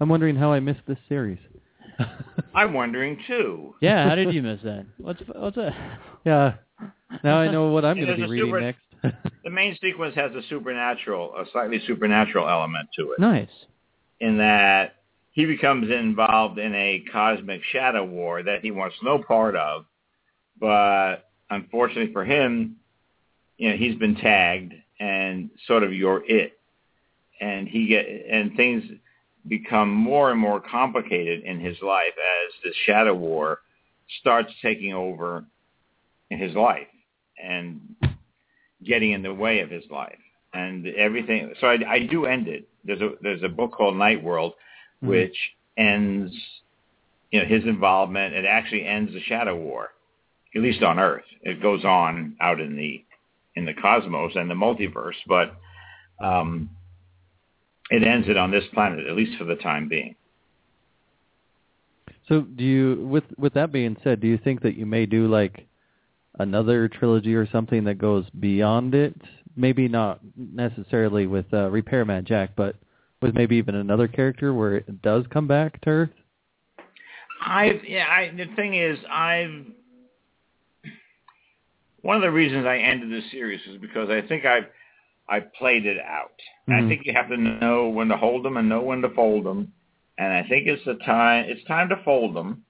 [0.00, 1.38] I'm wondering how I missed this series.
[2.54, 3.74] I'm wondering too.
[3.80, 4.08] Yeah.
[4.08, 4.86] How did you miss that?
[4.98, 5.72] What's what's that?
[6.24, 6.54] yeah.
[7.24, 8.80] Now I know what I'm going to be reading super- next.
[9.44, 13.48] The main sequence has a supernatural, a slightly supernatural element to it, Nice.
[14.20, 15.01] in that
[15.32, 19.86] he becomes involved in a cosmic shadow war that he wants no part of,
[20.60, 22.76] but unfortunately for him,
[23.56, 26.58] you know, he's been tagged and sort of you're it,
[27.40, 28.84] and he get and things
[29.48, 33.60] become more and more complicated in his life as this shadow war
[34.20, 35.44] starts taking over
[36.30, 36.86] in his life
[37.42, 37.80] and
[38.84, 40.18] getting in the way of his life
[40.54, 41.52] and everything.
[41.60, 42.68] So I, I do end it.
[42.84, 44.52] There's a there's a book called Night World,
[45.02, 45.08] Mhm.
[45.08, 45.36] which
[45.76, 46.34] ends
[47.30, 48.34] you know his involvement.
[48.34, 49.90] It actually ends the Shadow War,
[50.54, 51.24] at least on Earth.
[51.42, 53.04] It goes on out in the
[53.56, 55.54] in the cosmos and the multiverse, but
[56.22, 56.70] um,
[57.90, 60.14] it ends it on this planet, at least for the time being.
[62.28, 65.26] So do you with with that being said, do you think that you may do
[65.26, 65.66] like
[66.38, 69.14] another trilogy or something that goes beyond it?
[69.56, 72.76] Maybe not necessarily with uh, Repairman Jack, but
[73.22, 76.10] with maybe even another character where it does come back to Earth?
[77.44, 78.06] I've yeah.
[78.08, 79.64] I, the thing is, I've
[82.02, 84.66] one of the reasons I ended this series is because I think I've
[85.28, 86.32] I played it out.
[86.68, 86.84] Mhm.
[86.84, 89.44] I think you have to know when to hold them and know when to fold
[89.44, 89.72] them,
[90.18, 91.46] and I think it's the time.
[91.48, 92.64] It's time to fold them.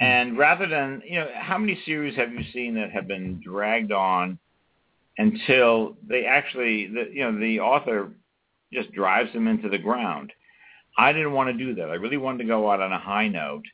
[0.00, 3.92] And rather than you know, how many series have you seen that have been dragged
[3.92, 4.38] on
[5.18, 8.10] until they actually, the, you know, the author
[8.72, 10.32] just drives them into the ground?
[10.98, 11.90] I didn't want to do that.
[11.90, 13.64] I really wanted to go out on a high note.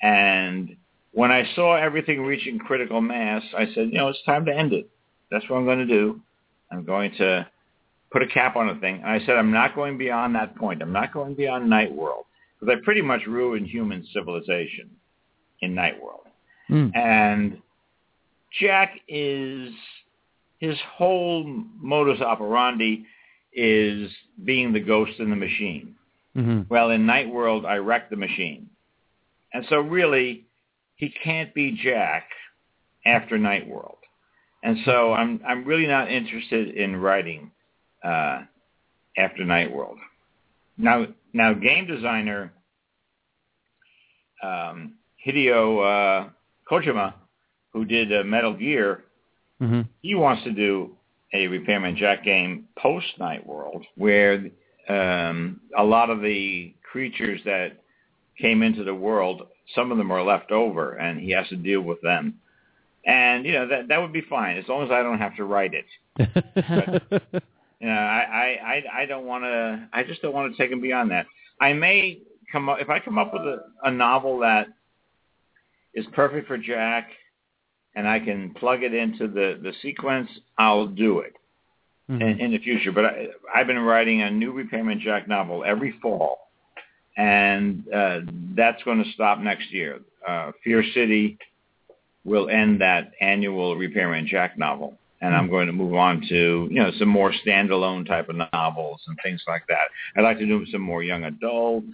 [0.00, 0.76] And
[1.12, 4.72] when I saw everything reaching critical mass, I said, you know, it's time to end
[4.72, 4.88] it.
[5.30, 6.20] That's what I'm going to do.
[6.70, 7.46] I'm going to
[8.10, 8.96] put a cap on the thing.
[8.96, 10.82] And I said, I'm not going beyond that point.
[10.82, 12.24] I'm not going beyond Night World
[12.58, 14.90] because I pretty much ruined human civilization
[15.60, 16.26] in Night World.
[16.70, 16.96] Mm.
[16.96, 17.58] And
[18.60, 19.70] Jack is
[20.58, 21.44] his whole
[21.80, 23.04] modus operandi
[23.52, 24.10] is
[24.44, 25.94] being the ghost in the machine.
[26.34, 28.68] hmm Well, in Night World, I wrecked the machine.
[29.52, 30.46] And so really,
[30.96, 32.24] he can't be Jack
[33.04, 33.98] after Night World.
[34.62, 37.50] And so I'm I'm really not interested in writing
[38.04, 38.42] uh,
[39.18, 39.98] after Night World.
[40.78, 42.52] Now now game designer
[44.42, 44.94] um,
[45.26, 46.28] Hideo uh,
[46.70, 47.14] Kojima,
[47.72, 49.04] who did uh, Metal Gear,
[49.58, 50.96] hmm he wants to do
[51.32, 54.46] a Repairman Jack game post Night World, where
[54.88, 57.82] um, a lot of the creatures that
[58.38, 59.42] came into the world,
[59.74, 62.34] some of them are left over, and he has to deal with them.
[63.04, 65.44] And you know that that would be fine as long as I don't have to
[65.44, 67.32] write it.
[67.82, 69.88] You know, I I I, I don't want to.
[69.92, 71.26] I just don't want to take him beyond that.
[71.60, 72.20] I may
[72.52, 74.68] come up if I come up with a, a novel that
[75.92, 77.10] is perfect for Jack,
[77.94, 80.28] and I can plug it into the the sequence.
[80.58, 81.34] I'll do it
[82.10, 82.20] Mhm.
[82.20, 82.92] in, in the future.
[82.92, 86.48] But I, I've been writing a new Repairman Jack novel every fall,
[87.16, 88.20] and uh,
[88.54, 90.00] that's going to stop next year.
[90.26, 91.38] Uh, Fear City
[92.24, 96.82] will end that annual Repairman Jack novel, and I'm going to move on to you
[96.82, 99.86] know some more standalone type of novels and things like that.
[100.16, 101.84] I'd like to do some more young adult.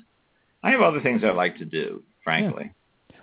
[0.62, 2.70] I have other things I'd like to do, frankly.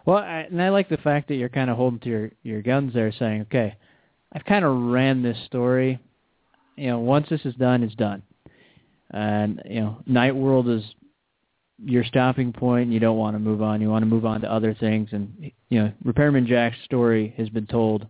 [0.05, 2.61] Well, I, and I like the fact that you're kind of holding to your your
[2.61, 3.75] guns there, saying, "Okay,
[4.33, 5.99] I've kind of ran this story.
[6.75, 8.21] You know, once this is done, it's done."
[9.11, 10.83] And you know, Night World is
[11.83, 12.91] your stopping point.
[12.91, 13.81] You don't want to move on.
[13.81, 15.09] You want to move on to other things.
[15.11, 18.07] And you know, Repairman Jack's story has been told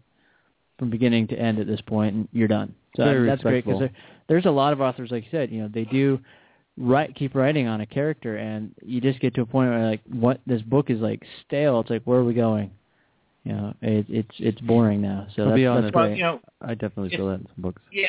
[0.77, 2.75] from beginning to end at this point, and you're done.
[2.95, 3.91] So Very that's great because there,
[4.27, 6.19] there's a lot of authors, like you said, you know, they do
[6.77, 10.01] write keep writing on a character and you just get to a point where like
[10.11, 12.69] what this book is like stale it's like where are we going
[13.45, 15.95] you know it, it's it's boring now so I'll that's, be that's honest.
[15.95, 17.81] Well, you know, I definitely feel that in some books.
[17.91, 18.07] Yeah,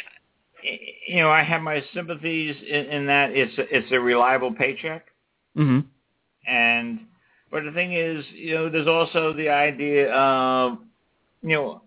[1.07, 5.07] you know, I have my sympathies in, in that it's a, it's a reliable paycheck,
[5.55, 5.81] hmm
[6.47, 7.01] and
[7.51, 10.79] but the thing is, you know, there's also the idea of
[11.43, 11.83] you know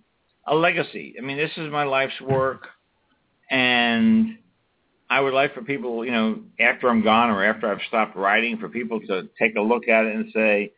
[0.48, 1.16] a legacy.
[1.18, 2.68] I mean, this is my life's work,
[3.50, 4.38] and
[5.10, 8.58] I would like for people, you know, after I'm gone or after I've stopped writing,
[8.58, 10.72] for people to take a look at it and say,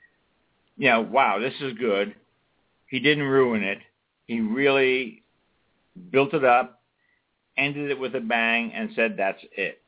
[0.78, 2.16] you know, wow, this is good.
[2.88, 3.80] He didn't ruin it.
[4.28, 5.24] He really
[6.12, 6.82] built it up,
[7.58, 9.82] ended it with a bang, and said that's it.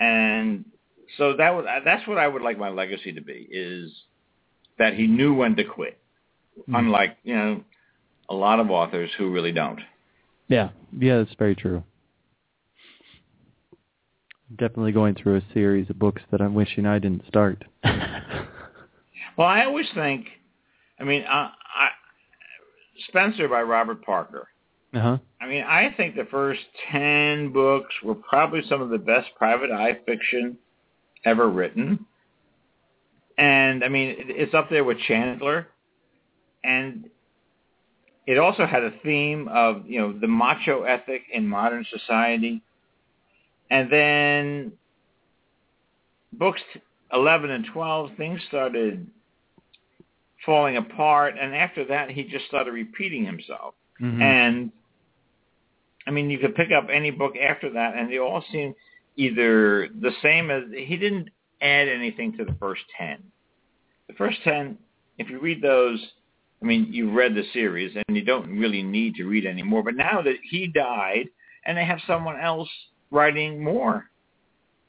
[0.00, 0.64] And
[1.18, 3.92] so that would that's what I would like my legacy to be is
[4.78, 5.98] that he knew when to quit.
[6.66, 6.74] Hmm.
[6.74, 7.64] Unlike you know
[8.28, 9.80] a lot of authors who really don't.
[10.48, 11.82] yeah Yeah, that's very true.
[14.58, 17.64] Definitely going through a series of books that I'm wishing I didn't start.
[19.36, 20.26] Well, I always think,
[21.00, 21.88] I mean, uh, I,
[23.08, 24.48] Spenser by Robert Parker.
[24.94, 25.18] Uh huh.
[25.40, 26.60] I mean, I think the first
[26.90, 30.58] ten books were probably some of the best private eye fiction
[31.24, 32.04] ever written.
[33.38, 35.68] And I mean, it's up there with Chandler,
[36.62, 37.08] and
[38.26, 42.62] it also had a theme of you know the macho ethic in modern society.
[43.72, 44.72] And then
[46.34, 46.60] books
[47.10, 49.06] eleven and twelve, things started
[50.44, 53.74] falling apart, and after that, he just started repeating himself.
[53.98, 54.20] Mhm.
[54.20, 54.72] And
[56.06, 58.74] I mean, you could pick up any book after that, and they all seem
[59.16, 61.30] either the same as he didn't
[61.62, 63.22] add anything to the first ten.
[64.08, 64.76] The first ten,
[65.16, 66.12] if you read those,
[66.60, 69.82] I mean, you've read the series, and you don't really need to read anymore.
[69.82, 71.30] But now that he died,
[71.64, 72.68] and they have someone else
[73.12, 74.06] writing more,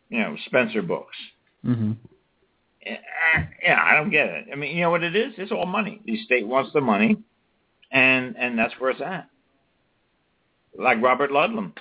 [0.10, 1.16] you know, Spenser books.
[1.64, 1.92] hmm
[2.86, 2.98] Eh,
[3.62, 4.46] Yeah, I don't get it.
[4.52, 5.34] I mean, you know what it is?
[5.38, 6.02] It's all money.
[6.06, 7.18] The state wants the money,
[7.92, 9.30] and and that's where it's at.
[10.78, 11.72] Like Robert Ludlum.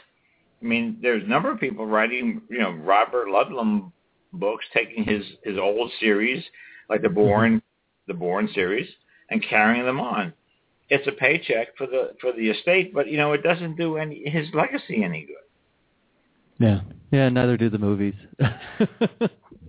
[0.61, 3.91] I mean, there's a number of people writing, you know, Robert Ludlum
[4.33, 6.45] books, taking his his old series
[6.89, 7.61] like the Bourne,
[8.07, 8.89] the Bourne series,
[9.31, 10.33] and carrying them on.
[10.89, 14.23] It's a paycheck for the for the estate, but you know it doesn't do any
[14.29, 15.37] his legacy any good.
[16.63, 16.81] Yeah.
[17.11, 18.15] Yeah, neither do the movies.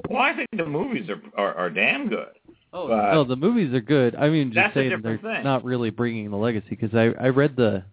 [0.09, 2.27] Well, I think the movies are are, are damn good.
[2.73, 4.15] Oh, But- no, the movies are good.
[4.15, 5.43] I mean, just That's a saying they're different thing.
[5.43, 7.83] not really bringing the legacy because I I read the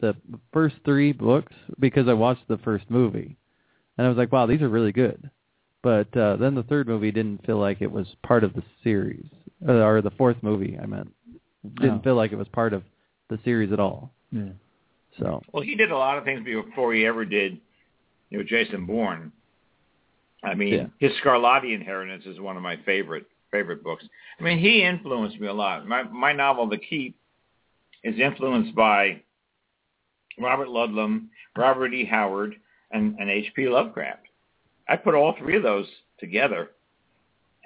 [0.00, 0.14] the
[0.52, 3.36] first three books because I watched the first movie,
[3.98, 5.30] and I was like, wow, these are really good.
[5.82, 9.26] But uh, then the third movie didn't feel like it was part of the series,
[9.68, 10.78] uh, or the fourth movie.
[10.82, 11.12] I meant
[11.80, 12.02] didn't Oh.
[12.02, 12.82] feel like it was part of
[13.28, 14.10] the series at all.
[14.30, 14.52] Yeah.
[15.18, 17.58] So Well, he did a lot of things before he ever did,
[18.30, 19.32] you know, Jason Bourne.
[20.44, 20.86] I mean, Yeah.
[20.98, 24.04] his Scarlatti Inheritance is one of my favorite favorite books.
[24.38, 25.86] I mean, he influenced me a lot.
[25.86, 27.16] My my novel, The Keep,
[28.04, 29.22] is influenced by
[30.38, 32.04] Robert Ludlum, Robert E.
[32.04, 32.54] Howard,
[32.90, 33.68] and, and H.P.
[33.68, 34.26] Lovecraft.
[34.88, 35.86] I put all three of those
[36.18, 36.70] together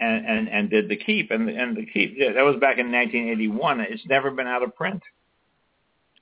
[0.00, 1.30] and, and, and did The Keep.
[1.30, 3.80] And, and The Keep, yeah, that was back in 1981.
[3.80, 5.02] It's never been out of print.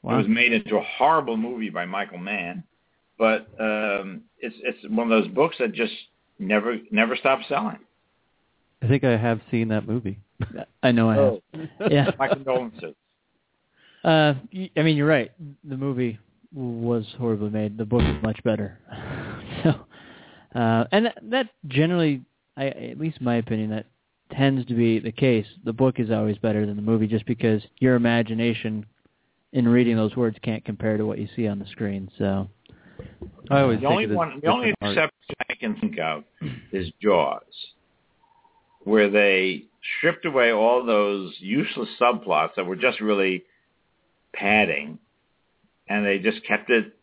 [0.02, 2.64] It was made into a horrible movie by Michael Mann,
[3.20, 5.92] but um, it's it's one of those books that just
[6.38, 7.78] never never stopped selling.
[8.82, 10.18] I think I have seen that movie.
[10.82, 11.24] I know I have.
[11.24, 11.40] Oh.
[11.90, 12.10] Yeah.
[12.18, 12.94] My condolences.
[14.02, 15.30] Uh, y- I mean, you're right.
[15.64, 16.18] The movie
[16.54, 17.76] was horribly made.
[17.76, 18.78] The book is much better.
[19.62, 22.22] so, uh, and that, that generally,
[22.56, 23.84] I at least my opinion, that
[24.32, 25.46] tends to be the case.
[25.66, 28.86] The book is always better than the movie, just because your imagination
[29.52, 32.10] in reading those words can't compare to what you see on the screen.
[32.16, 32.48] So,
[33.50, 34.92] I always The only one, the only art.
[34.92, 36.24] exception I can think of
[36.72, 37.42] is Jaws,
[38.84, 39.64] where they
[39.98, 43.44] stripped away all those useless subplots that were just really
[44.32, 44.98] padding,
[45.88, 46.94] and they just kept it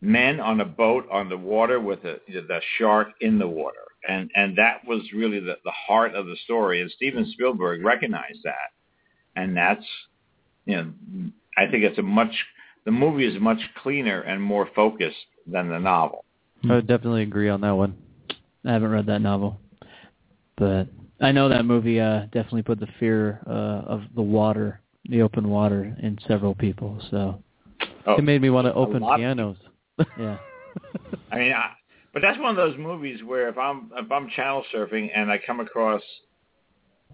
[0.00, 3.78] men on a boat on the water with the, the shark in the water.
[4.06, 6.82] And and that was really the, the heart of the story.
[6.82, 8.72] And Steven Spielberg recognized that.
[9.34, 9.84] And that's
[10.66, 10.92] you know
[11.56, 12.34] I think it's a much
[12.84, 15.16] the movie is much cleaner and more focused
[15.46, 16.24] than the novel.
[16.68, 17.96] I would definitely agree on that one.
[18.64, 19.58] I haven't read that novel,
[20.56, 20.88] but
[21.20, 23.50] I know that movie uh, definitely put the fear uh,
[23.86, 26.98] of the water, the open water, in several people.
[27.10, 27.42] So,
[28.06, 29.56] Oh, It made me want to open pianos.
[30.18, 30.36] yeah.
[31.32, 31.70] I mean, I,
[32.12, 35.40] but that's one of those movies where if I'm if I'm channel surfing and I
[35.44, 36.02] come across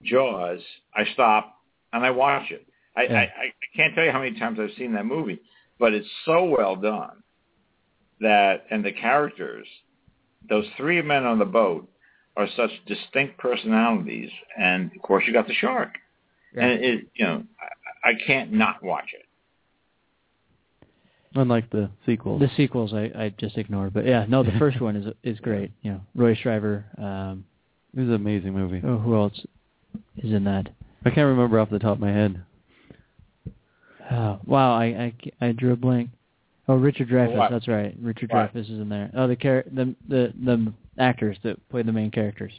[0.04, 0.60] Jaws,
[0.94, 1.54] I stop
[1.92, 2.66] and I watch it.
[2.96, 3.14] I, Yeah.
[3.14, 5.40] I, I can't tell you how many times I've seen that movie,
[5.80, 7.22] but it's so well done
[8.20, 9.66] that and the characters,
[10.48, 11.88] those three men on the boat,
[12.36, 15.94] are such distinct personalities, and of course you got the shark,
[16.54, 17.42] and it you know
[18.04, 19.26] I, I can't not watch it.
[21.34, 22.40] Unlike the sequels.
[22.40, 25.72] The sequels I, I just ignored, but yeah, no, the first one is is great.
[25.82, 26.84] You know, Roy Schreiber.
[26.98, 27.44] Um,
[27.94, 28.80] It was an amazing movie.
[28.84, 29.40] oh, who else
[30.18, 30.68] is in that?
[31.04, 32.42] I can't remember off the top of my head.
[34.10, 36.10] Oh, wow, I, I I drew a blank.
[36.68, 37.36] Oh, Richard Dreyfuss.
[37.36, 37.50] What?
[37.50, 37.94] That's right.
[38.00, 38.52] Richard What?
[38.52, 39.10] Dreyfuss is in there.
[39.14, 42.52] Oh, the char- the the the actors that play the main characters.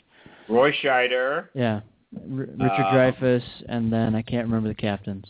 [0.49, 1.81] Roy Scheider, Yeah,
[2.15, 5.25] R- Richard Um, Dreyfuss, and then I can't remember the captains.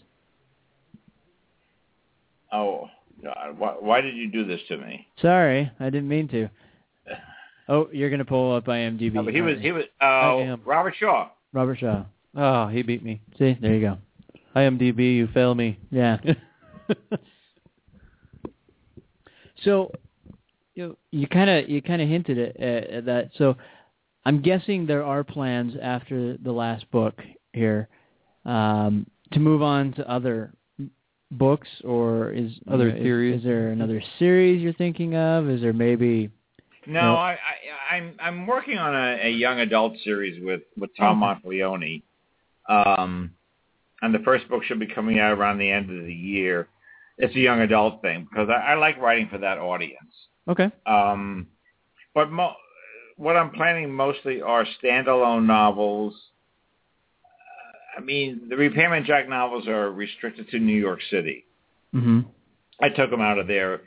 [2.52, 2.90] oh
[3.24, 5.08] God, why, why did you do this to me?
[5.22, 6.50] Sorry, I didn't mean to.
[7.70, 9.14] Oh, you're gonna pull up IMDb.
[9.14, 10.62] No, but he was he was I uh, am.
[10.66, 11.30] Robert Shaw.
[11.54, 12.04] Robert Shaw.
[12.36, 13.22] Oh, he beat me.
[13.38, 13.98] See, there you go.
[14.56, 15.78] IMDb, you fail me.
[15.92, 16.18] Yeah.
[19.64, 19.92] So,
[20.74, 23.30] you you kind of you kind of hinted at, at, at that.
[23.38, 23.56] So,
[24.26, 27.22] I'm guessing there are plans after the last book
[27.54, 27.88] here
[28.46, 30.54] um, to move on to other
[31.30, 33.38] books, or is Other is- series.
[33.40, 35.48] Is, there another series you're thinking of?
[35.50, 36.30] Is there maybe?
[36.88, 37.16] No, No.
[37.16, 37.34] I,
[37.92, 42.02] I I'm I'm working on a, a young adult series with with Tom Monteleone.
[42.68, 43.32] Um,
[44.02, 46.68] and the first book should be coming out around the end of the year.
[47.18, 50.14] It's a young adult thing because I, I like writing for that audience.
[50.48, 50.72] Okay.
[50.86, 51.48] Um,
[52.14, 52.56] but mo-
[53.18, 56.16] what I'm planning mostly are standalone novels.
[57.96, 61.46] I mean, the Repairman Jack novels are restricted to New York City.
[61.94, 62.22] Mm-hmm.
[62.82, 63.82] I took them out of there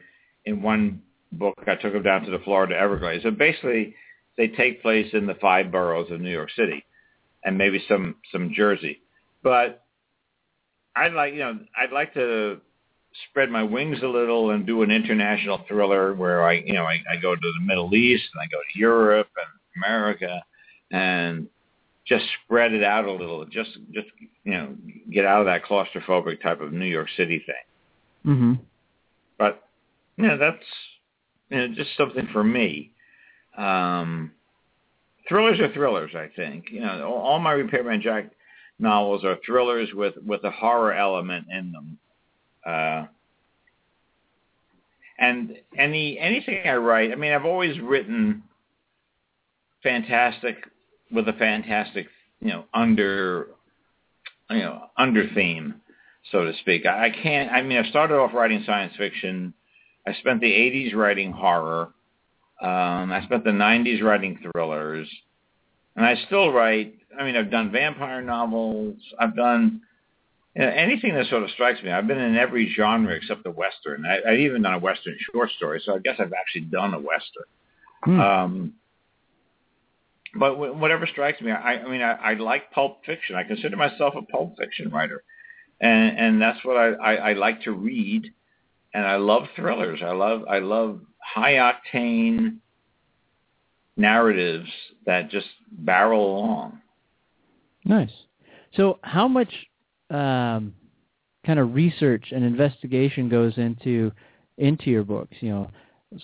[0.45, 1.59] in one book.
[1.67, 3.25] I took them down to the Florida Everglades.
[3.25, 3.97] So basically,
[4.37, 6.85] they take place in the five boroughs of New York City,
[7.45, 9.01] and maybe some some Jersey.
[9.43, 9.84] But
[10.97, 12.61] I'd like you know I'd like to
[13.31, 17.03] spread my wings a little and do an international thriller where I you know I,
[17.11, 20.43] I go to the Middle East and I go to Europe and America
[20.91, 21.49] and
[22.07, 23.45] just spread it out a little.
[23.45, 24.09] Just just
[24.45, 24.75] you know
[25.11, 27.55] get out of that claustrophobic type of New York City thing
[28.27, 28.55] Mm-hmm.
[29.37, 29.69] but
[30.17, 30.65] you know that's
[31.51, 32.91] you know just something for me
[33.59, 34.33] um
[35.29, 36.13] thrillers are thrillers.
[36.15, 38.31] I think you know all, all my Repairman Jack
[38.79, 41.99] novels are thrillers with with a horror element in them.
[42.67, 43.07] Uh,
[45.19, 48.43] and any anything I write, I mean, I've always written
[49.83, 50.57] fantastic
[51.13, 52.09] with a fantastic,
[52.41, 53.49] you know, under
[54.51, 55.77] you know under theme,
[56.33, 56.87] so to speak.
[56.87, 57.53] I can't.
[57.53, 59.55] I mean, I started off writing science fiction.
[60.07, 61.91] I spent the '80s writing horror.
[62.61, 65.09] Um, I spent the '90s writing thrillers,
[65.97, 66.97] and I still write.
[67.19, 68.97] I mean, I've done vampire novels.
[69.19, 69.83] I've done
[70.55, 71.91] you know, anything that sort of strikes me.
[71.91, 74.05] I've been in every genre except the western.
[74.07, 76.99] I, I've even done a western short story, so I guess I've actually done a
[76.99, 77.45] western.
[78.05, 78.21] Hmm.
[78.21, 78.73] Um,
[80.37, 83.37] but w- whatever strikes me, I, I mean, I, I like pulp fiction.
[83.37, 85.23] I consider myself a pulp fiction writer,
[85.81, 88.33] and and that's what I, I, I like to read.
[88.93, 90.01] And I love thrillers.
[90.05, 92.59] I love I love high octane
[93.97, 94.69] narratives
[95.07, 96.81] that just barrel along.
[97.85, 98.11] Nice.
[98.77, 99.53] So, how much
[100.11, 100.75] um,
[101.47, 104.13] kind of research and investigation goes into
[104.59, 105.37] into your books?
[105.41, 105.71] You know,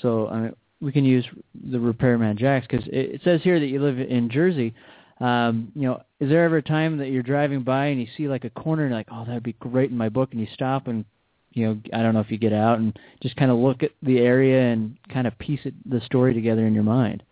[0.00, 1.24] so I mean, we can use
[1.70, 4.74] the Repairman Jacks because it, it says here that you live in Jersey.
[5.20, 8.26] Um, you know, is there ever a time that you're driving by and you see
[8.26, 10.48] like a corner and you're like, oh, that'd be great in my book, and you
[10.54, 11.04] stop and
[11.52, 13.90] you know, I don't know if you get out and just kind of look at
[14.02, 17.22] the area and kind of piece it, the story together in your mind.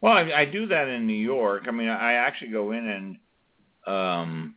[0.00, 1.64] Well, I, I do that in New York.
[1.68, 3.16] I mean, I actually go in and
[3.86, 4.54] um,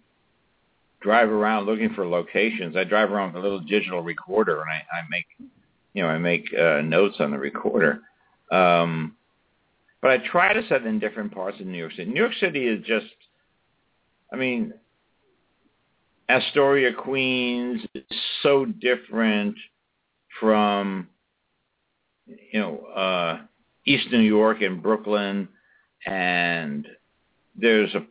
[1.02, 2.76] drive around looking for locations.
[2.76, 5.26] I drive around with a little digital recorder, and I, I make,
[5.94, 8.02] you know, I make uh, notes on the recorder.
[8.52, 9.16] Um,
[10.02, 12.10] but I try to set in different parts of New York City.
[12.10, 13.06] New York City is just,
[14.32, 14.74] I mean,
[16.30, 18.04] Astoria, Queens is
[18.42, 19.56] so different
[20.40, 21.08] from,
[22.28, 23.40] you know, uh,
[23.86, 25.48] East New York and Brooklyn,
[26.06, 26.88] and
[27.56, 28.06] there's a,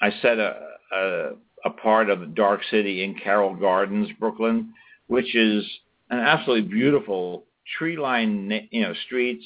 [0.00, 0.56] I set a,
[0.94, 1.30] a,
[1.64, 4.72] a part of the Dark City in Carroll Gardens, Brooklyn,
[5.06, 5.64] which is
[6.10, 7.44] an absolutely beautiful
[7.78, 9.44] tree-lined, you know, streets,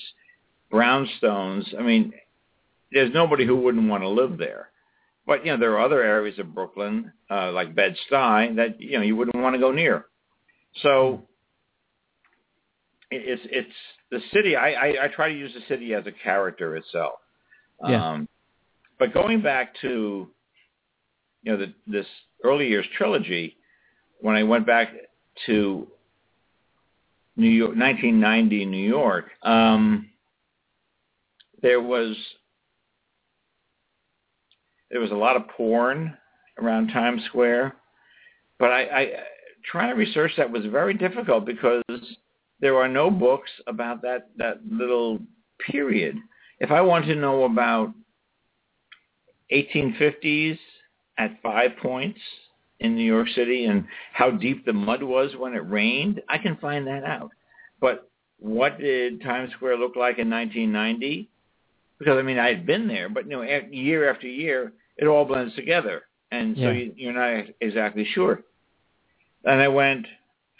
[0.72, 1.64] brownstones.
[1.78, 2.12] I mean,
[2.92, 4.70] there's nobody who wouldn't want to live there.
[5.26, 8.98] But you know, there are other areas of Brooklyn, uh, like Bed Stuy, that you
[8.98, 10.06] know you wouldn't want to go near.
[10.82, 11.22] So
[13.12, 13.74] it's it's
[14.10, 14.56] the city.
[14.56, 17.14] I, I I try to use the city as a character itself.
[17.86, 18.10] Yeah.
[18.10, 18.28] Um,
[18.98, 20.28] but going back to
[21.42, 22.06] you know the, this
[22.44, 23.56] early years trilogy,
[24.20, 24.88] when I went back
[25.46, 25.88] to
[27.36, 30.10] New York, 1990 New York, um,
[31.62, 32.16] there was
[34.90, 36.16] there was a lot of porn
[36.60, 37.74] around Times Square,
[38.58, 39.12] but I, I
[39.64, 41.82] trying to research that was very difficult because
[42.62, 45.18] there are no books about that that little
[45.70, 46.16] period.
[46.60, 47.92] If I want to know about
[49.52, 50.58] 1850s
[51.18, 52.18] at Five Points
[52.80, 56.56] in New York City and how deep the mud was when it rained, I can
[56.56, 57.30] find that out.
[57.80, 58.08] But
[58.38, 61.28] what did Times Square look like in 1990?
[61.98, 65.24] Because I mean, I had been there, but you know, year after year, it all
[65.24, 66.72] blends together, and so Yeah.
[66.72, 68.42] you, you're not exactly sure.
[69.44, 70.06] And I went,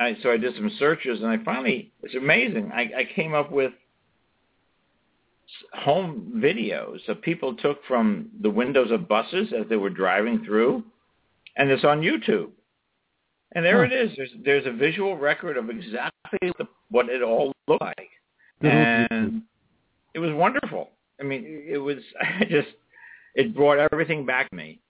[0.02, 2.70] I, so I did some searches, and I finally, it's amazing.
[2.74, 3.72] I, I came up with
[5.74, 10.82] home videos that people took from the windows of buses as they were driving through,
[11.56, 12.50] and it's on YouTube.
[13.54, 13.92] And there Huh.
[13.94, 14.16] it is.
[14.16, 18.08] There's there's a visual record of exactly the, what it all looked like,
[18.62, 19.06] Good old YouTube.
[19.10, 19.42] and
[20.14, 20.90] it was wonderful.
[21.20, 22.68] I mean, it was I just
[23.34, 24.80] it brought everything back to me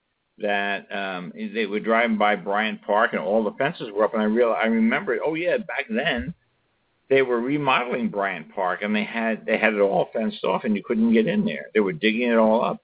[0.43, 4.23] that um they were driving by Bryant Park and all the fences were up and
[4.23, 6.35] I realized I remembered oh yeah back then
[7.13, 10.75] they were remodeling Bryant Park and they had they had it all fenced off and
[10.75, 11.67] you couldn't get in there.
[11.75, 12.79] They were digging it all up.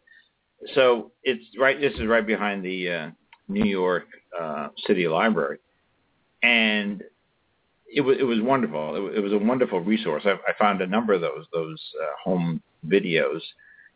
[0.75, 3.11] So it's right this is right behind the uh,
[3.49, 4.05] New York
[4.39, 5.59] uh, City Library.
[6.43, 7.03] And
[7.91, 8.97] it was it was wonderful.
[8.97, 10.25] It, wa- it was a wonderful resource.
[10.27, 13.41] I, I found a number of those those uh, home videos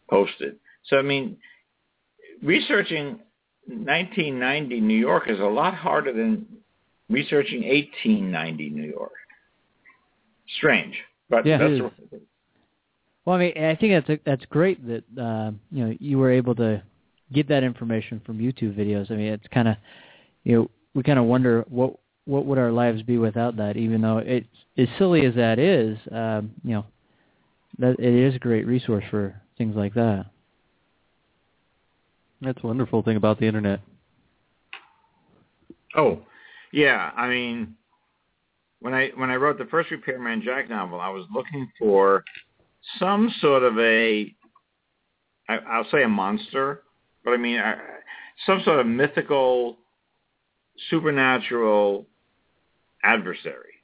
[0.08, 0.56] posted.
[0.84, 1.36] So I mean
[2.42, 3.20] researching
[3.66, 6.46] 1990 New York is a lot harder than
[7.08, 9.12] researching 1890 New York.
[10.56, 10.96] Strange,
[11.30, 11.92] but Yeah, that's.
[13.24, 16.30] Well, I mean, I think that's a, that's great that uh, you know you were
[16.30, 16.82] able to
[17.32, 19.10] get that information from YouTube videos.
[19.10, 19.76] I mean, it's kind of
[20.44, 21.94] you know we kind of wonder what
[22.24, 23.76] what would our lives be without that.
[23.76, 24.46] Even though it's
[24.76, 26.84] as silly as that is, um, you know,
[27.78, 30.26] that it is a great resource for things like that.
[32.42, 33.80] That's a wonderful thing about the internet.
[35.96, 36.22] Oh,
[36.72, 37.10] yeah.
[37.16, 37.76] I mean,
[38.80, 42.24] when I when I wrote the first Repairman Jack novel, I was looking for
[42.98, 44.34] some sort of a
[45.48, 46.82] I, I'll say a monster,
[47.24, 47.76] but I mean I,
[48.44, 49.76] some sort of mythical,
[50.90, 52.06] supernatural
[53.04, 53.74] adversary.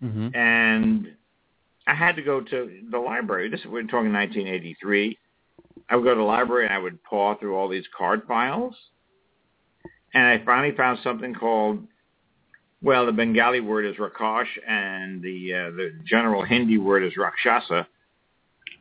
[0.00, 1.08] hmm And
[1.88, 3.48] I had to go to the library.
[3.48, 5.18] This we're talking 1983.
[5.88, 8.74] I would go to the library and I would paw through all these card files,
[10.14, 11.86] and I finally found something called.
[12.82, 17.86] Well, the Bengali word is Rakosh, and the uh, the general Hindi word is Rakshasa.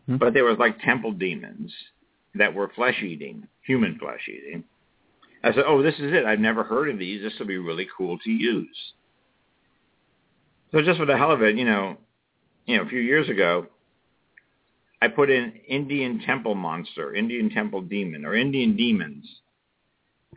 [0.08, 0.18] Hmm.
[0.18, 1.74] But there was like temple demons
[2.36, 4.64] that were flesh eating, human flesh eating.
[5.44, 6.26] I said, "Oh, this is it.
[6.26, 7.22] I've never heard of these.
[7.22, 8.94] This will be really cool to use."
[10.72, 11.98] So just for the hell of it, you know,
[12.66, 13.68] you know, a few years ago,
[15.02, 19.26] I put in Indian temple monster, Indian temple demon, or Indian demons,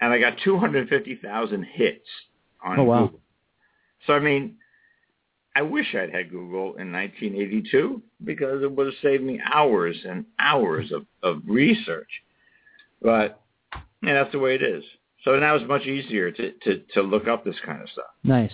[0.00, 2.08] and I got 250,000 hits
[2.64, 3.04] on Oh, wow.
[3.06, 3.20] Google.
[4.06, 4.56] So I mean,
[5.56, 10.24] I wish I'd had Google in 1982 because it would have saved me hours and
[10.38, 12.08] hours of, of research.
[13.02, 13.40] But
[14.02, 14.84] yeah, that's the way it is.
[15.24, 18.06] So now it's much easier to, to, to look up this kind of stuff.
[18.22, 18.52] Nice.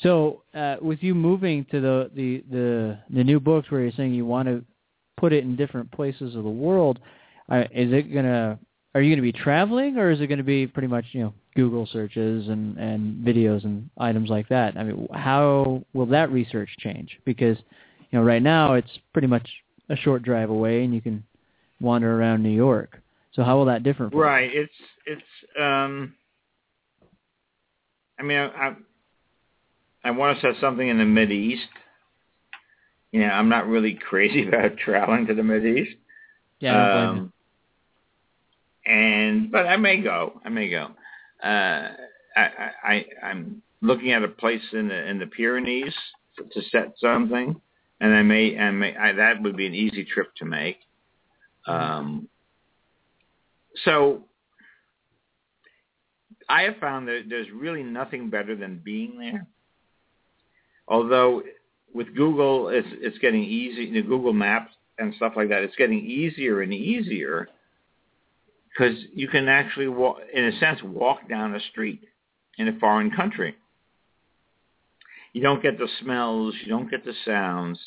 [0.00, 4.14] So, uh, with you moving to the, the the the new books, where you're saying
[4.14, 4.64] you want to
[5.16, 7.00] put it in different places of the world,
[7.50, 8.58] uh, is it gonna?
[8.94, 11.20] Are you going to be traveling, or is it going to be pretty much you
[11.20, 14.76] know Google searches and and videos and items like that?
[14.76, 17.18] I mean, how will that research change?
[17.24, 17.56] Because
[18.10, 19.48] you know, right now it's pretty much
[19.88, 21.24] a short drive away, and you can
[21.80, 23.00] wander around New York.
[23.32, 24.08] So how will that differ?
[24.08, 24.50] Right.
[24.52, 24.72] It's
[25.06, 25.22] it's.
[25.60, 26.14] um
[28.20, 28.74] I mean, I
[30.04, 31.68] I, want to set something in the Mid East.
[33.12, 35.96] You know, I'm not really crazy about traveling to the Mid East.
[36.60, 36.74] Yeah.
[36.74, 37.22] I don't blame you.
[37.22, 37.32] Um,
[38.86, 40.40] and but I may go.
[40.44, 40.88] I may go.
[41.42, 41.90] Uh,
[42.36, 45.94] I, I, I I'm looking at a place in the in the Pyrenees
[46.36, 47.60] to, to set something,
[48.00, 50.78] and I may and may I, that would be an easy trip to make.
[51.66, 52.28] Um,
[53.84, 54.24] so
[56.48, 59.46] I have found that there's really nothing better than being there.
[60.88, 61.42] Although
[61.94, 63.92] with Google, it's it's getting easy.
[63.92, 67.48] The Google Maps and stuff like that, it's getting easier and easier
[68.78, 72.02] because you can actually, walk, in a sense, walk down a street
[72.58, 73.56] in a foreign country.
[75.32, 77.78] You don't get the smells, you don't get the sounds,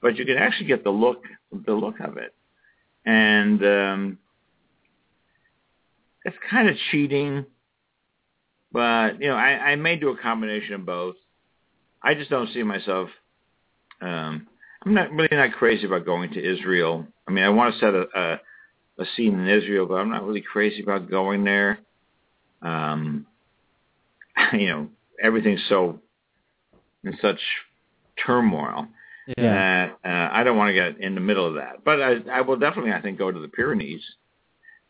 [0.00, 1.24] but you can actually get the look,
[1.66, 2.34] the look of it,
[3.06, 4.18] and um,
[6.24, 7.46] it's kind of cheating.
[8.72, 11.16] But you know, I, I may do a combination of both.
[12.04, 13.08] I just don't see myself.
[14.00, 14.46] Um,
[14.84, 17.06] I'm not really not crazy about going to Israel.
[17.28, 18.40] I mean, I want to set a, a
[18.98, 21.78] a scene in Israel, but I'm not really crazy about going there.
[22.60, 23.26] Um,
[24.52, 24.88] you know,
[25.22, 26.00] everything's so
[27.04, 27.40] in such
[28.24, 28.86] turmoil
[29.38, 29.88] Yeah.
[30.02, 31.84] that uh, I don't want to get in the middle of that.
[31.84, 34.02] But I, I will definitely, I think, go to the Pyrenees.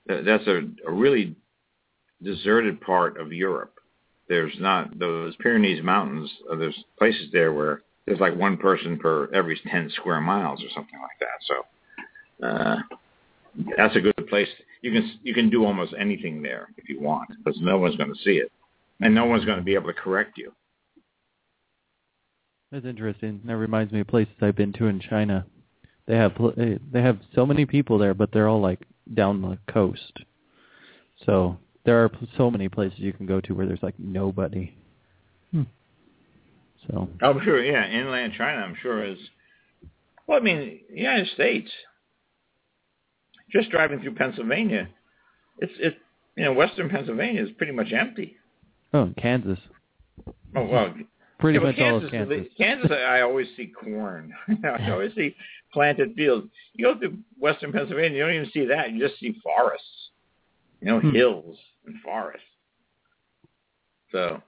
[0.07, 1.37] That's a, a really
[2.23, 3.72] deserted part of Europe.
[4.33, 6.33] There's not those Pyrenees mountains.
[6.51, 10.69] Uh, there's places there where there's like one person per every 10 square miles or
[10.75, 11.39] something like that.
[12.41, 12.77] So uh,
[13.77, 14.49] that's a good place.
[14.81, 18.09] You can you can do almost anything there if you want, because no one's going
[18.09, 18.51] to see it,
[19.03, 20.51] and no one's going to be able to correct you.
[22.71, 23.43] That's interesting.
[23.45, 25.45] That reminds me of places I've been to in China.
[26.07, 28.81] They have they have so many people there, but they're all like
[29.13, 30.21] down the coast.
[31.27, 34.75] So there are so many places you can go to where there's like nobody.
[35.53, 35.63] Hmm.
[36.89, 39.19] So I'm sure, yeah, inland China, I'm sure is.
[40.27, 41.71] Well, I mean, the United States.
[43.51, 44.89] Just driving through Pennsylvania,
[45.59, 45.99] it's it
[46.37, 48.37] you know Western Pennsylvania is pretty much empty.
[48.95, 49.59] oh, Kansas,
[50.57, 50.95] Oh well,
[51.39, 52.47] pretty yeah, but much all Kansas, of Kansas.
[52.57, 54.33] Kansas, I always see corn.
[54.65, 55.37] I always see
[55.73, 56.47] planted fields.
[56.73, 58.91] You go through Western Pennsylvania, you don't even see that.
[58.93, 59.87] You just see forests.
[60.81, 61.11] You know, Hmm.
[61.11, 62.43] hills and forests.
[64.11, 64.43] So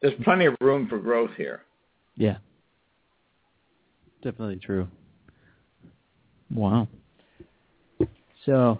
[0.00, 1.62] there's plenty of room for growth here.
[2.16, 2.38] Yeah,
[4.22, 4.88] definitely true.
[6.54, 6.88] Wow.
[8.44, 8.78] So,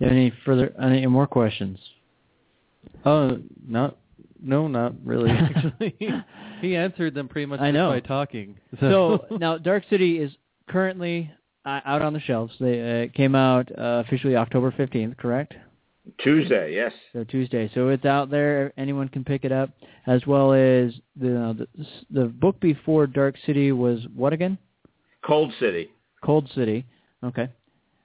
[0.00, 1.78] any further, any more questions?
[3.04, 3.96] Oh, not
[4.40, 5.30] no, not really.
[5.30, 5.96] Actually,
[6.60, 7.90] he answered them pretty much I just know.
[7.90, 8.56] by talking.
[8.80, 10.30] So now, Dark City is
[10.68, 11.30] currently
[11.64, 12.52] uh, out on the shelves.
[12.60, 15.54] They uh, came out uh, officially October fifteenth, correct?
[16.22, 16.92] Tuesday, yes.
[17.12, 17.70] So Tuesday.
[17.74, 18.72] So it's out there.
[18.76, 19.70] Anyone can pick it up,
[20.06, 24.58] as well as the the, the book before Dark City was what again?
[25.24, 25.90] Cold City.
[26.24, 26.86] Cold City.
[27.22, 27.48] Okay.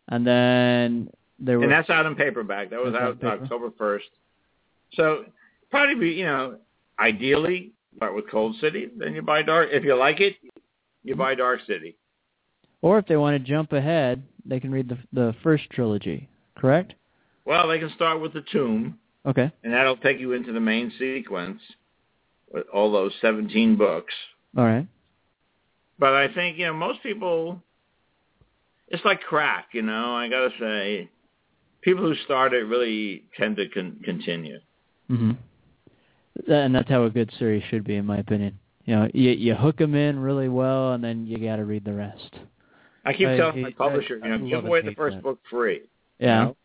[0.09, 2.69] And then there was And that's out in paperback.
[2.69, 3.43] That was out out in paper.
[3.43, 3.99] October 1st.
[4.93, 5.25] So
[5.71, 6.57] probably be, you know,
[6.99, 9.69] ideally start with Cold City, then you buy Dark.
[9.71, 10.35] If you like it,
[11.03, 11.95] you buy Dark City.
[12.81, 16.93] Or if they want to jump ahead they can read the the first trilogy, correct?
[17.45, 19.51] Well, they can start with the tomb, Okay.
[19.63, 21.61] and that'll take you into the main sequence
[22.51, 24.13] with all those 17 books.
[24.57, 24.87] All right.
[25.99, 27.61] But I think, you know, most people,
[28.87, 31.09] it's like crack, you know, I got to say,
[31.81, 34.59] people who start it really tend to con- continue.
[35.09, 35.37] Mhm.
[36.47, 38.57] And that's how a good series should be, in my opinion.
[38.85, 41.85] You know, you you hook them in really well, and then you got to read
[41.85, 42.35] the rest.
[43.05, 45.23] I keep I telling my publisher, I- you I know, give away the first that.
[45.23, 45.81] book free.
[46.19, 46.43] Yeah.
[46.45, 46.57] know?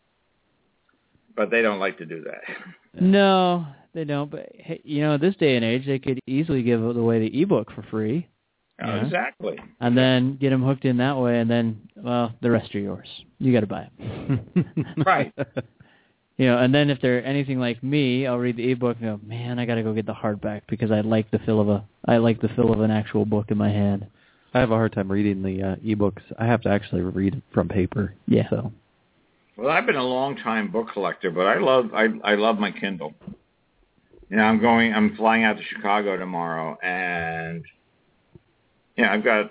[1.39, 2.43] But they don't like to do that.
[3.01, 3.65] No,
[3.95, 4.29] they don't.
[4.29, 7.71] But hey, you know, this day and age, they could easily give away the ebook
[7.73, 8.27] for free,
[8.83, 9.05] Oh, Yeah.
[9.05, 9.57] Exactly.
[9.81, 13.07] and then get them hooked in that way, and then well, the rest are yours.
[13.39, 14.67] You got to buy it.
[15.07, 15.33] Right.
[16.39, 19.27] You know, and then if they're anything like me, I'll read the ebook and go,
[19.27, 21.85] man, I got to go get the hardback because I like the feel of a
[22.07, 24.07] I like the feel of an actual book in my hand.
[24.55, 26.23] I have a hard time reading the uh, ebooks.
[26.39, 28.15] I have to actually read it from paper.
[28.29, 28.49] Yeah.
[28.51, 28.73] So
[29.59, 32.71] Well, I've been a long time book collector, but I love I I love my
[32.71, 33.13] Kindle.
[34.31, 37.65] You know, I'm going I'm flying out to Chicago tomorrow and
[38.97, 39.51] yeah, I've got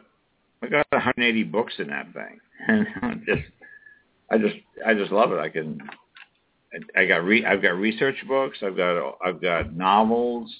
[0.63, 2.39] I got 180 books in that thing.
[2.69, 3.43] And I'm just
[4.31, 4.55] I just
[4.85, 5.39] I just love it.
[5.39, 5.81] I can
[6.95, 10.55] I got re I've got research books, I've got I've got novels,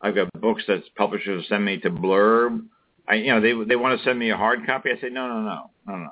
[0.00, 2.64] I've got books that publishers send me to blurb.
[3.06, 4.88] I you know, they they want to send me a hard copy.
[4.96, 5.70] I say no, no, no.
[5.86, 6.10] No, no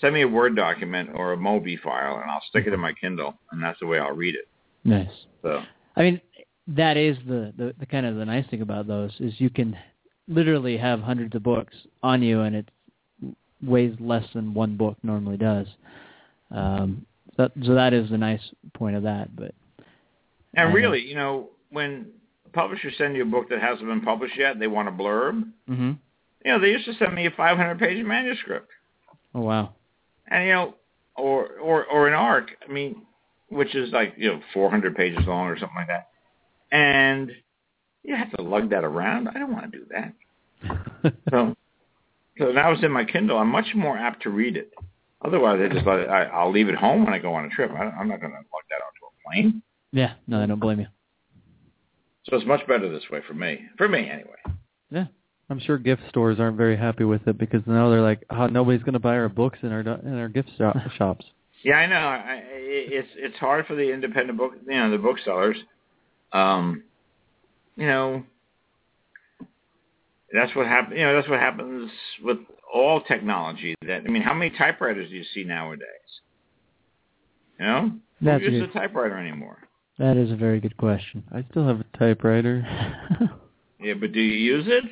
[0.00, 2.92] send me a Word document or a Mobi file, and I'll stick it in my
[2.92, 4.48] Kindle, and that's the way I'll read it.
[4.84, 5.10] Nice.
[5.42, 5.62] So
[5.96, 6.20] I mean,
[6.68, 9.76] that is the, the the kind of the nice thing about those is you can
[10.28, 12.68] literally have hundreds of books on you, and it
[13.62, 15.66] weighs less than one book normally does.
[16.50, 18.40] Um, that, so that is the nice
[18.74, 19.34] point of that.
[19.34, 19.54] But
[20.54, 22.06] and really, you know, when
[22.52, 25.44] publishers send you a book that hasn't been published yet, they want a blurb.
[25.66, 25.92] hmm
[26.44, 28.70] You know, they used to send me a 500-page manuscript,
[29.34, 29.74] oh wow,
[30.28, 30.74] and you know,
[31.16, 32.50] or or or an arc.
[32.66, 33.02] I mean,
[33.48, 36.08] which is like you know 400 pages long or something like that,
[36.70, 37.30] and
[38.02, 39.28] you have to lug that around.
[39.28, 40.12] I don't want to do that.
[41.30, 41.54] So,
[42.38, 43.38] so now it's in my Kindle.
[43.38, 44.72] I'm much more apt to read it.
[45.24, 46.08] Otherwise, I just let.
[46.10, 47.70] I, I'll leave it home when I go on a trip.
[47.70, 49.62] I, I'm not going to lug that onto a plane.
[49.92, 50.86] yeah, no, I don't blame you.
[52.24, 53.60] So it's much better this way for me.
[53.78, 54.36] For me, anyway.
[54.90, 55.06] Yeah,
[55.48, 58.82] I'm sure gift stores aren't very happy with it because now they're like, oh, nobody's
[58.82, 61.24] going to buy our books in our in our gift shop, shops.
[61.62, 61.96] Yeah, I know.
[61.96, 65.56] I, it's it's hard for the independent book, you know, the booksellers.
[66.32, 66.82] Um,
[67.76, 68.24] you know,
[70.32, 70.98] that's what happens.
[70.98, 71.90] You know, that's what happens
[72.22, 72.38] with
[72.72, 73.74] all technology.
[73.86, 75.86] That I mean, how many typewriters do you see nowadays?
[77.58, 78.76] You know, That's who uses good.
[78.76, 79.58] a typewriter anymore?
[79.98, 81.24] that is a very good question.
[81.32, 82.66] I still have a typewriter.
[83.78, 84.84] Yeah, but do you use it?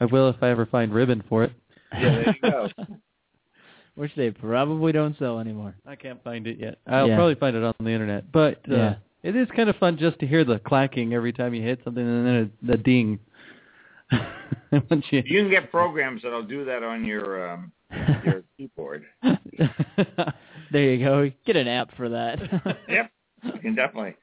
[0.00, 1.52] I will if I ever find ribbon for it.
[1.92, 2.68] Yeah, there you go.
[3.94, 5.74] Which they probably don't sell anymore.
[5.86, 6.78] I can't find it yet.
[6.86, 7.16] I'll Yeah.
[7.16, 8.30] probably find it on the internet.
[8.30, 8.94] But uh, Yeah.
[9.22, 12.06] it is kind of fun just to hear the clacking every time you hit something
[12.06, 13.18] and then it, the ding.
[14.72, 17.72] You, You can get programs that'll do that on your um,
[18.24, 19.04] your keyboard.
[19.22, 21.30] there you go.
[21.46, 22.38] Get an app for that.
[22.88, 23.10] Yep,
[23.44, 24.14] you can definitely.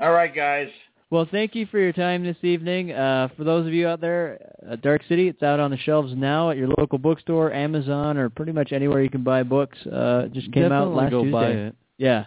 [0.00, 0.68] All right, guys.
[1.10, 2.92] Well, thank you for your time this evening.
[2.92, 4.38] Uh, for those of you out there,
[4.70, 8.30] uh, Dark City, it's out on the shelves now at your local bookstore, Amazon, or
[8.30, 9.76] pretty much anywhere you can buy books.
[9.86, 11.32] Uh, it just came out Definitely last go Tuesday.
[11.32, 11.74] buy it.
[11.98, 12.24] Yeah.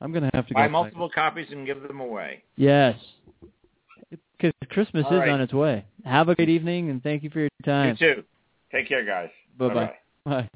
[0.00, 2.42] I'm gonna have to Buy go multiple copies and give them away.
[2.56, 2.96] Yes.
[4.10, 5.28] Because Christmas All is right.
[5.30, 5.84] on its way.
[6.04, 7.96] Have a good evening, and thank you for your time.
[7.98, 8.24] You too.
[8.70, 9.30] Take care, guys.
[9.58, 9.74] Bye-bye.
[10.24, 10.42] Bye-bye.
[10.42, 10.50] Bye.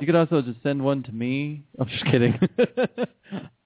[0.00, 1.62] You could also just send one to me.
[1.78, 2.38] I'm just kidding.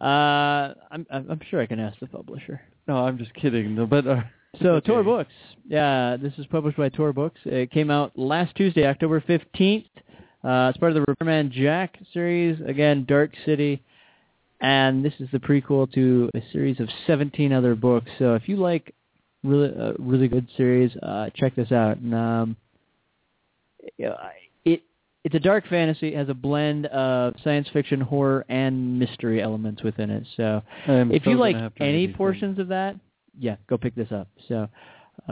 [0.00, 2.60] Uh, I'm I'm sure I can ask the publisher.
[2.88, 3.74] no, I'm just kidding.
[3.74, 4.22] No, but uh,
[4.62, 4.86] So Okay.
[4.86, 5.32] Tor Books,
[5.68, 7.40] yeah, this is published by Tor Books.
[7.44, 9.84] It came out last Tuesday, October fifteenth.
[10.42, 12.58] Uh, it's part of the Repairman Jack series.
[12.66, 13.82] Again, Dark City,
[14.62, 18.10] and this is the prequel to a series of seventeen other books.
[18.18, 18.94] So if you like
[19.44, 21.98] really a really good series, uh, check this out.
[21.98, 22.56] And um,
[23.98, 24.32] you know, I-
[25.24, 26.14] it's a dark fantasy.
[26.14, 30.26] It has a blend of science fiction, horror, and mystery elements within it.
[30.36, 32.96] So if you like to any portions of that,
[33.38, 34.28] yeah, go pick this up.
[34.48, 34.68] So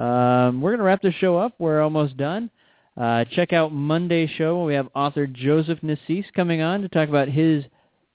[0.01, 1.55] um, we're gonna wrap this show up.
[1.59, 2.51] We're almost done.
[2.97, 4.59] Uh, check out Monday's show.
[4.59, 7.65] Where we have author Joseph Nassise coming on to talk about his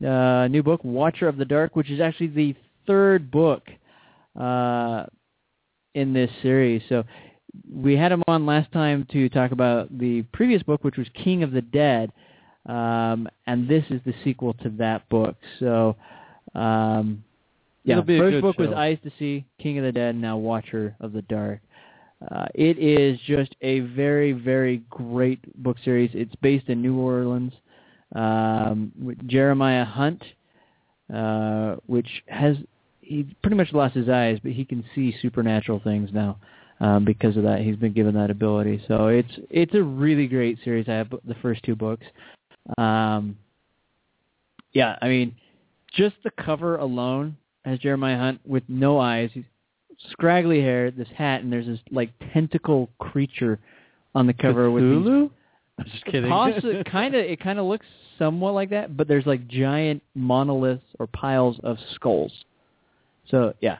[0.06, 2.56] uh, new book, Watcher of the Dark, which is actually the
[2.86, 3.64] third book
[4.40, 5.06] uh,
[5.96, 6.82] in this series.
[6.90, 7.04] So
[7.72, 11.44] we had him on last time to talk about the previous book, which was King
[11.44, 12.12] of the Dead,
[12.66, 15.36] um, and this is the sequel to that book.
[15.60, 15.96] So,
[16.56, 17.24] um,
[17.84, 18.70] yeah, It'll be a first book was.
[18.70, 21.60] Eyes to See, King of the Dead, now Watcher of the Dark.
[22.32, 26.10] Uh, it is just a very, very great book series.
[26.14, 27.54] It's based in New Orleans.
[28.16, 30.24] Um, with Jeremiah Hunt,
[31.14, 32.56] uh, which has
[33.02, 36.38] he pretty much lost his eyes, but he can see supernatural things now
[36.84, 37.62] um, because of that.
[37.62, 38.84] He's been given that ability.
[38.88, 40.88] So it's it's a really great series.
[40.90, 42.06] I have the first two books.
[42.78, 43.38] Um,
[44.74, 45.36] yeah, I mean,
[45.94, 49.30] just the cover alone has Jeremiah Hunt with no eyes.
[49.34, 49.46] He's
[50.12, 53.60] scraggly hair, this hat, and there's this like tentacle creature
[54.14, 55.30] on the cover with these Cthulhu?
[55.80, 56.30] I'm just kidding.
[56.30, 57.86] Possi- kind of, it kind of looks
[58.20, 62.32] somewhat like that, but there's like giant monoliths or piles of skulls.
[63.30, 63.78] So yeah,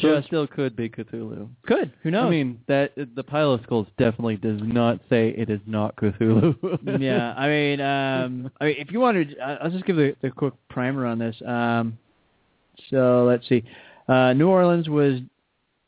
[0.00, 1.48] So it just still could be Cthulhu.
[1.66, 1.92] could.
[2.02, 2.26] Who knows?
[2.26, 6.56] I mean, that the pile of skulls definitely does not say it is not Cthulhu.
[7.00, 10.54] yeah, I mean, um, I mean, if you wanted, I'll just give the, the quick
[10.70, 11.36] primer on this.
[11.46, 11.98] Um,
[12.90, 13.64] so let's see,
[14.08, 15.20] uh, New Orleans was,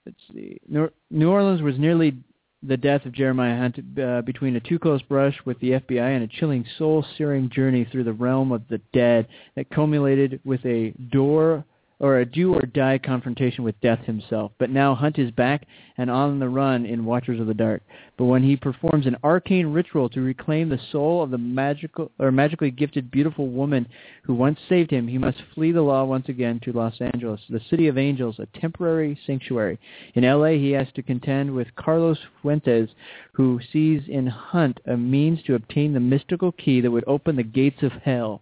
[0.04, 2.14] let's see, New, New Orleans was nearly
[2.62, 6.24] the death of Jeremiah Hunt uh, between a too close brush with the FBI and
[6.24, 11.64] a chilling, soul-searing journey through the realm of the dead that culminated with a door
[12.00, 14.52] or a do or die confrontation with death himself.
[14.58, 17.82] But now Hunt is back and on the run in Watchers of the Dark.
[18.16, 22.30] But when he performs an arcane ritual to reclaim the soul of the magical or
[22.30, 23.88] magically gifted beautiful woman
[24.22, 27.60] who once saved him, he must flee the law once again to Los Angeles, the
[27.68, 29.78] city of angels, a temporary sanctuary.
[30.14, 32.90] In LA, he has to contend with Carlos Fuentes,
[33.32, 37.42] who sees in Hunt a means to obtain the mystical key that would open the
[37.42, 38.40] gates of hell.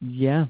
[0.00, 0.46] Yeah.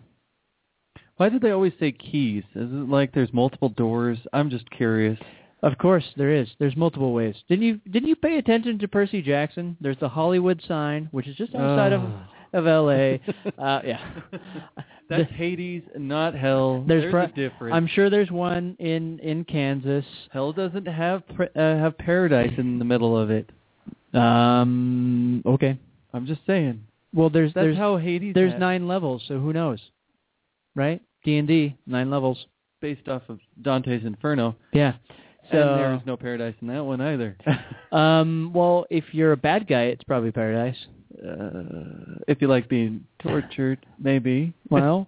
[1.16, 2.42] Why do they always say keys?
[2.54, 4.18] Is it like there's multiple doors?
[4.32, 5.18] I'm just curious.
[5.62, 6.48] Of course there is.
[6.58, 7.36] There's multiple ways.
[7.48, 9.76] Didn't you didn't you pay attention to Percy Jackson?
[9.80, 12.28] There's the Hollywood sign, which is just outside of Ah.
[12.52, 13.18] of LA.
[13.58, 14.00] Uh yeah.
[15.08, 16.82] That's The- Hades, not hell.
[16.86, 17.74] There's There's, pro- a difference.
[17.74, 20.04] I'm sure there's one in in Kansas.
[20.32, 23.48] Hell doesn't have pr- uh, have paradise in the middle of it.
[24.12, 25.78] Um okay.
[26.12, 26.84] I'm just saying.
[27.12, 28.34] Well, there's That's there's how Hades.
[28.34, 29.80] there's had- nine levels, so who knows?
[30.74, 31.00] Right?
[31.24, 32.46] D&D, nine levels.
[32.80, 34.56] based off of Dante's Inferno.
[34.72, 34.94] Yeah.
[35.52, 37.36] So and there's no paradise in that one either.
[37.92, 40.76] um well, if you're a bad guy, it's probably paradise.
[41.22, 44.52] uh, if you like being tortured, maybe.
[44.70, 45.06] Well,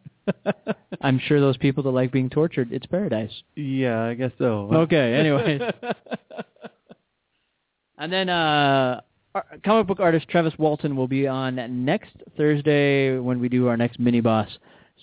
[1.00, 3.32] I'm sure those people that like being tortured, it's paradise.
[3.54, 4.68] yeah, I guess so.
[4.72, 5.60] Okay, anyways.
[7.98, 9.00] And then uh,
[9.64, 13.98] comic book artist Travis Walton will be on next Thursday when we do our next
[13.98, 14.48] mini boss.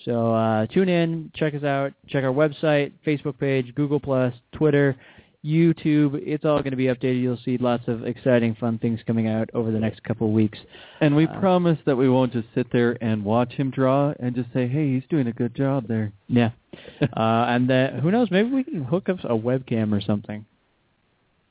[0.04, 4.96] So uh, tune in, check us out, check our website, Facebook page, Google Plus, Twitter,
[5.44, 6.20] YouTube.
[6.24, 7.20] It's all going to be updated.
[7.22, 10.58] You'll see lots of exciting, fun things coming out over the next couple of weeks.
[11.00, 14.34] and we Uh, promise that we won't just sit there and watch him draw and
[14.34, 16.50] just say, "Hey, he's doing a good job there." Yeah.
[17.16, 18.30] uh, and then who knows?
[18.30, 20.44] Maybe we can hook up a webcam or something.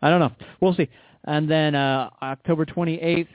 [0.01, 0.32] I don't know.
[0.60, 0.89] We'll see.
[1.26, 3.28] And then uh, October 28th,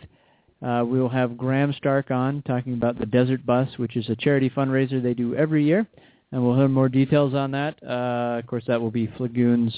[0.62, 4.16] uh, we will have Graham Stark on talking about the Desert Bus, which is a
[4.16, 5.86] charity fundraiser they do every year.
[6.32, 7.82] And we'll hear more details on that.
[7.82, 9.74] Uh, of course, that will be Flagoon's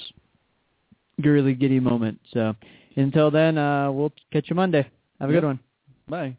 [1.20, 2.18] girly giddy moment.
[2.32, 2.54] So
[2.96, 4.88] until then, uh, we'll catch you Monday.
[5.20, 5.42] Have a Yep.
[5.42, 5.60] good one.
[6.08, 6.36] Bye.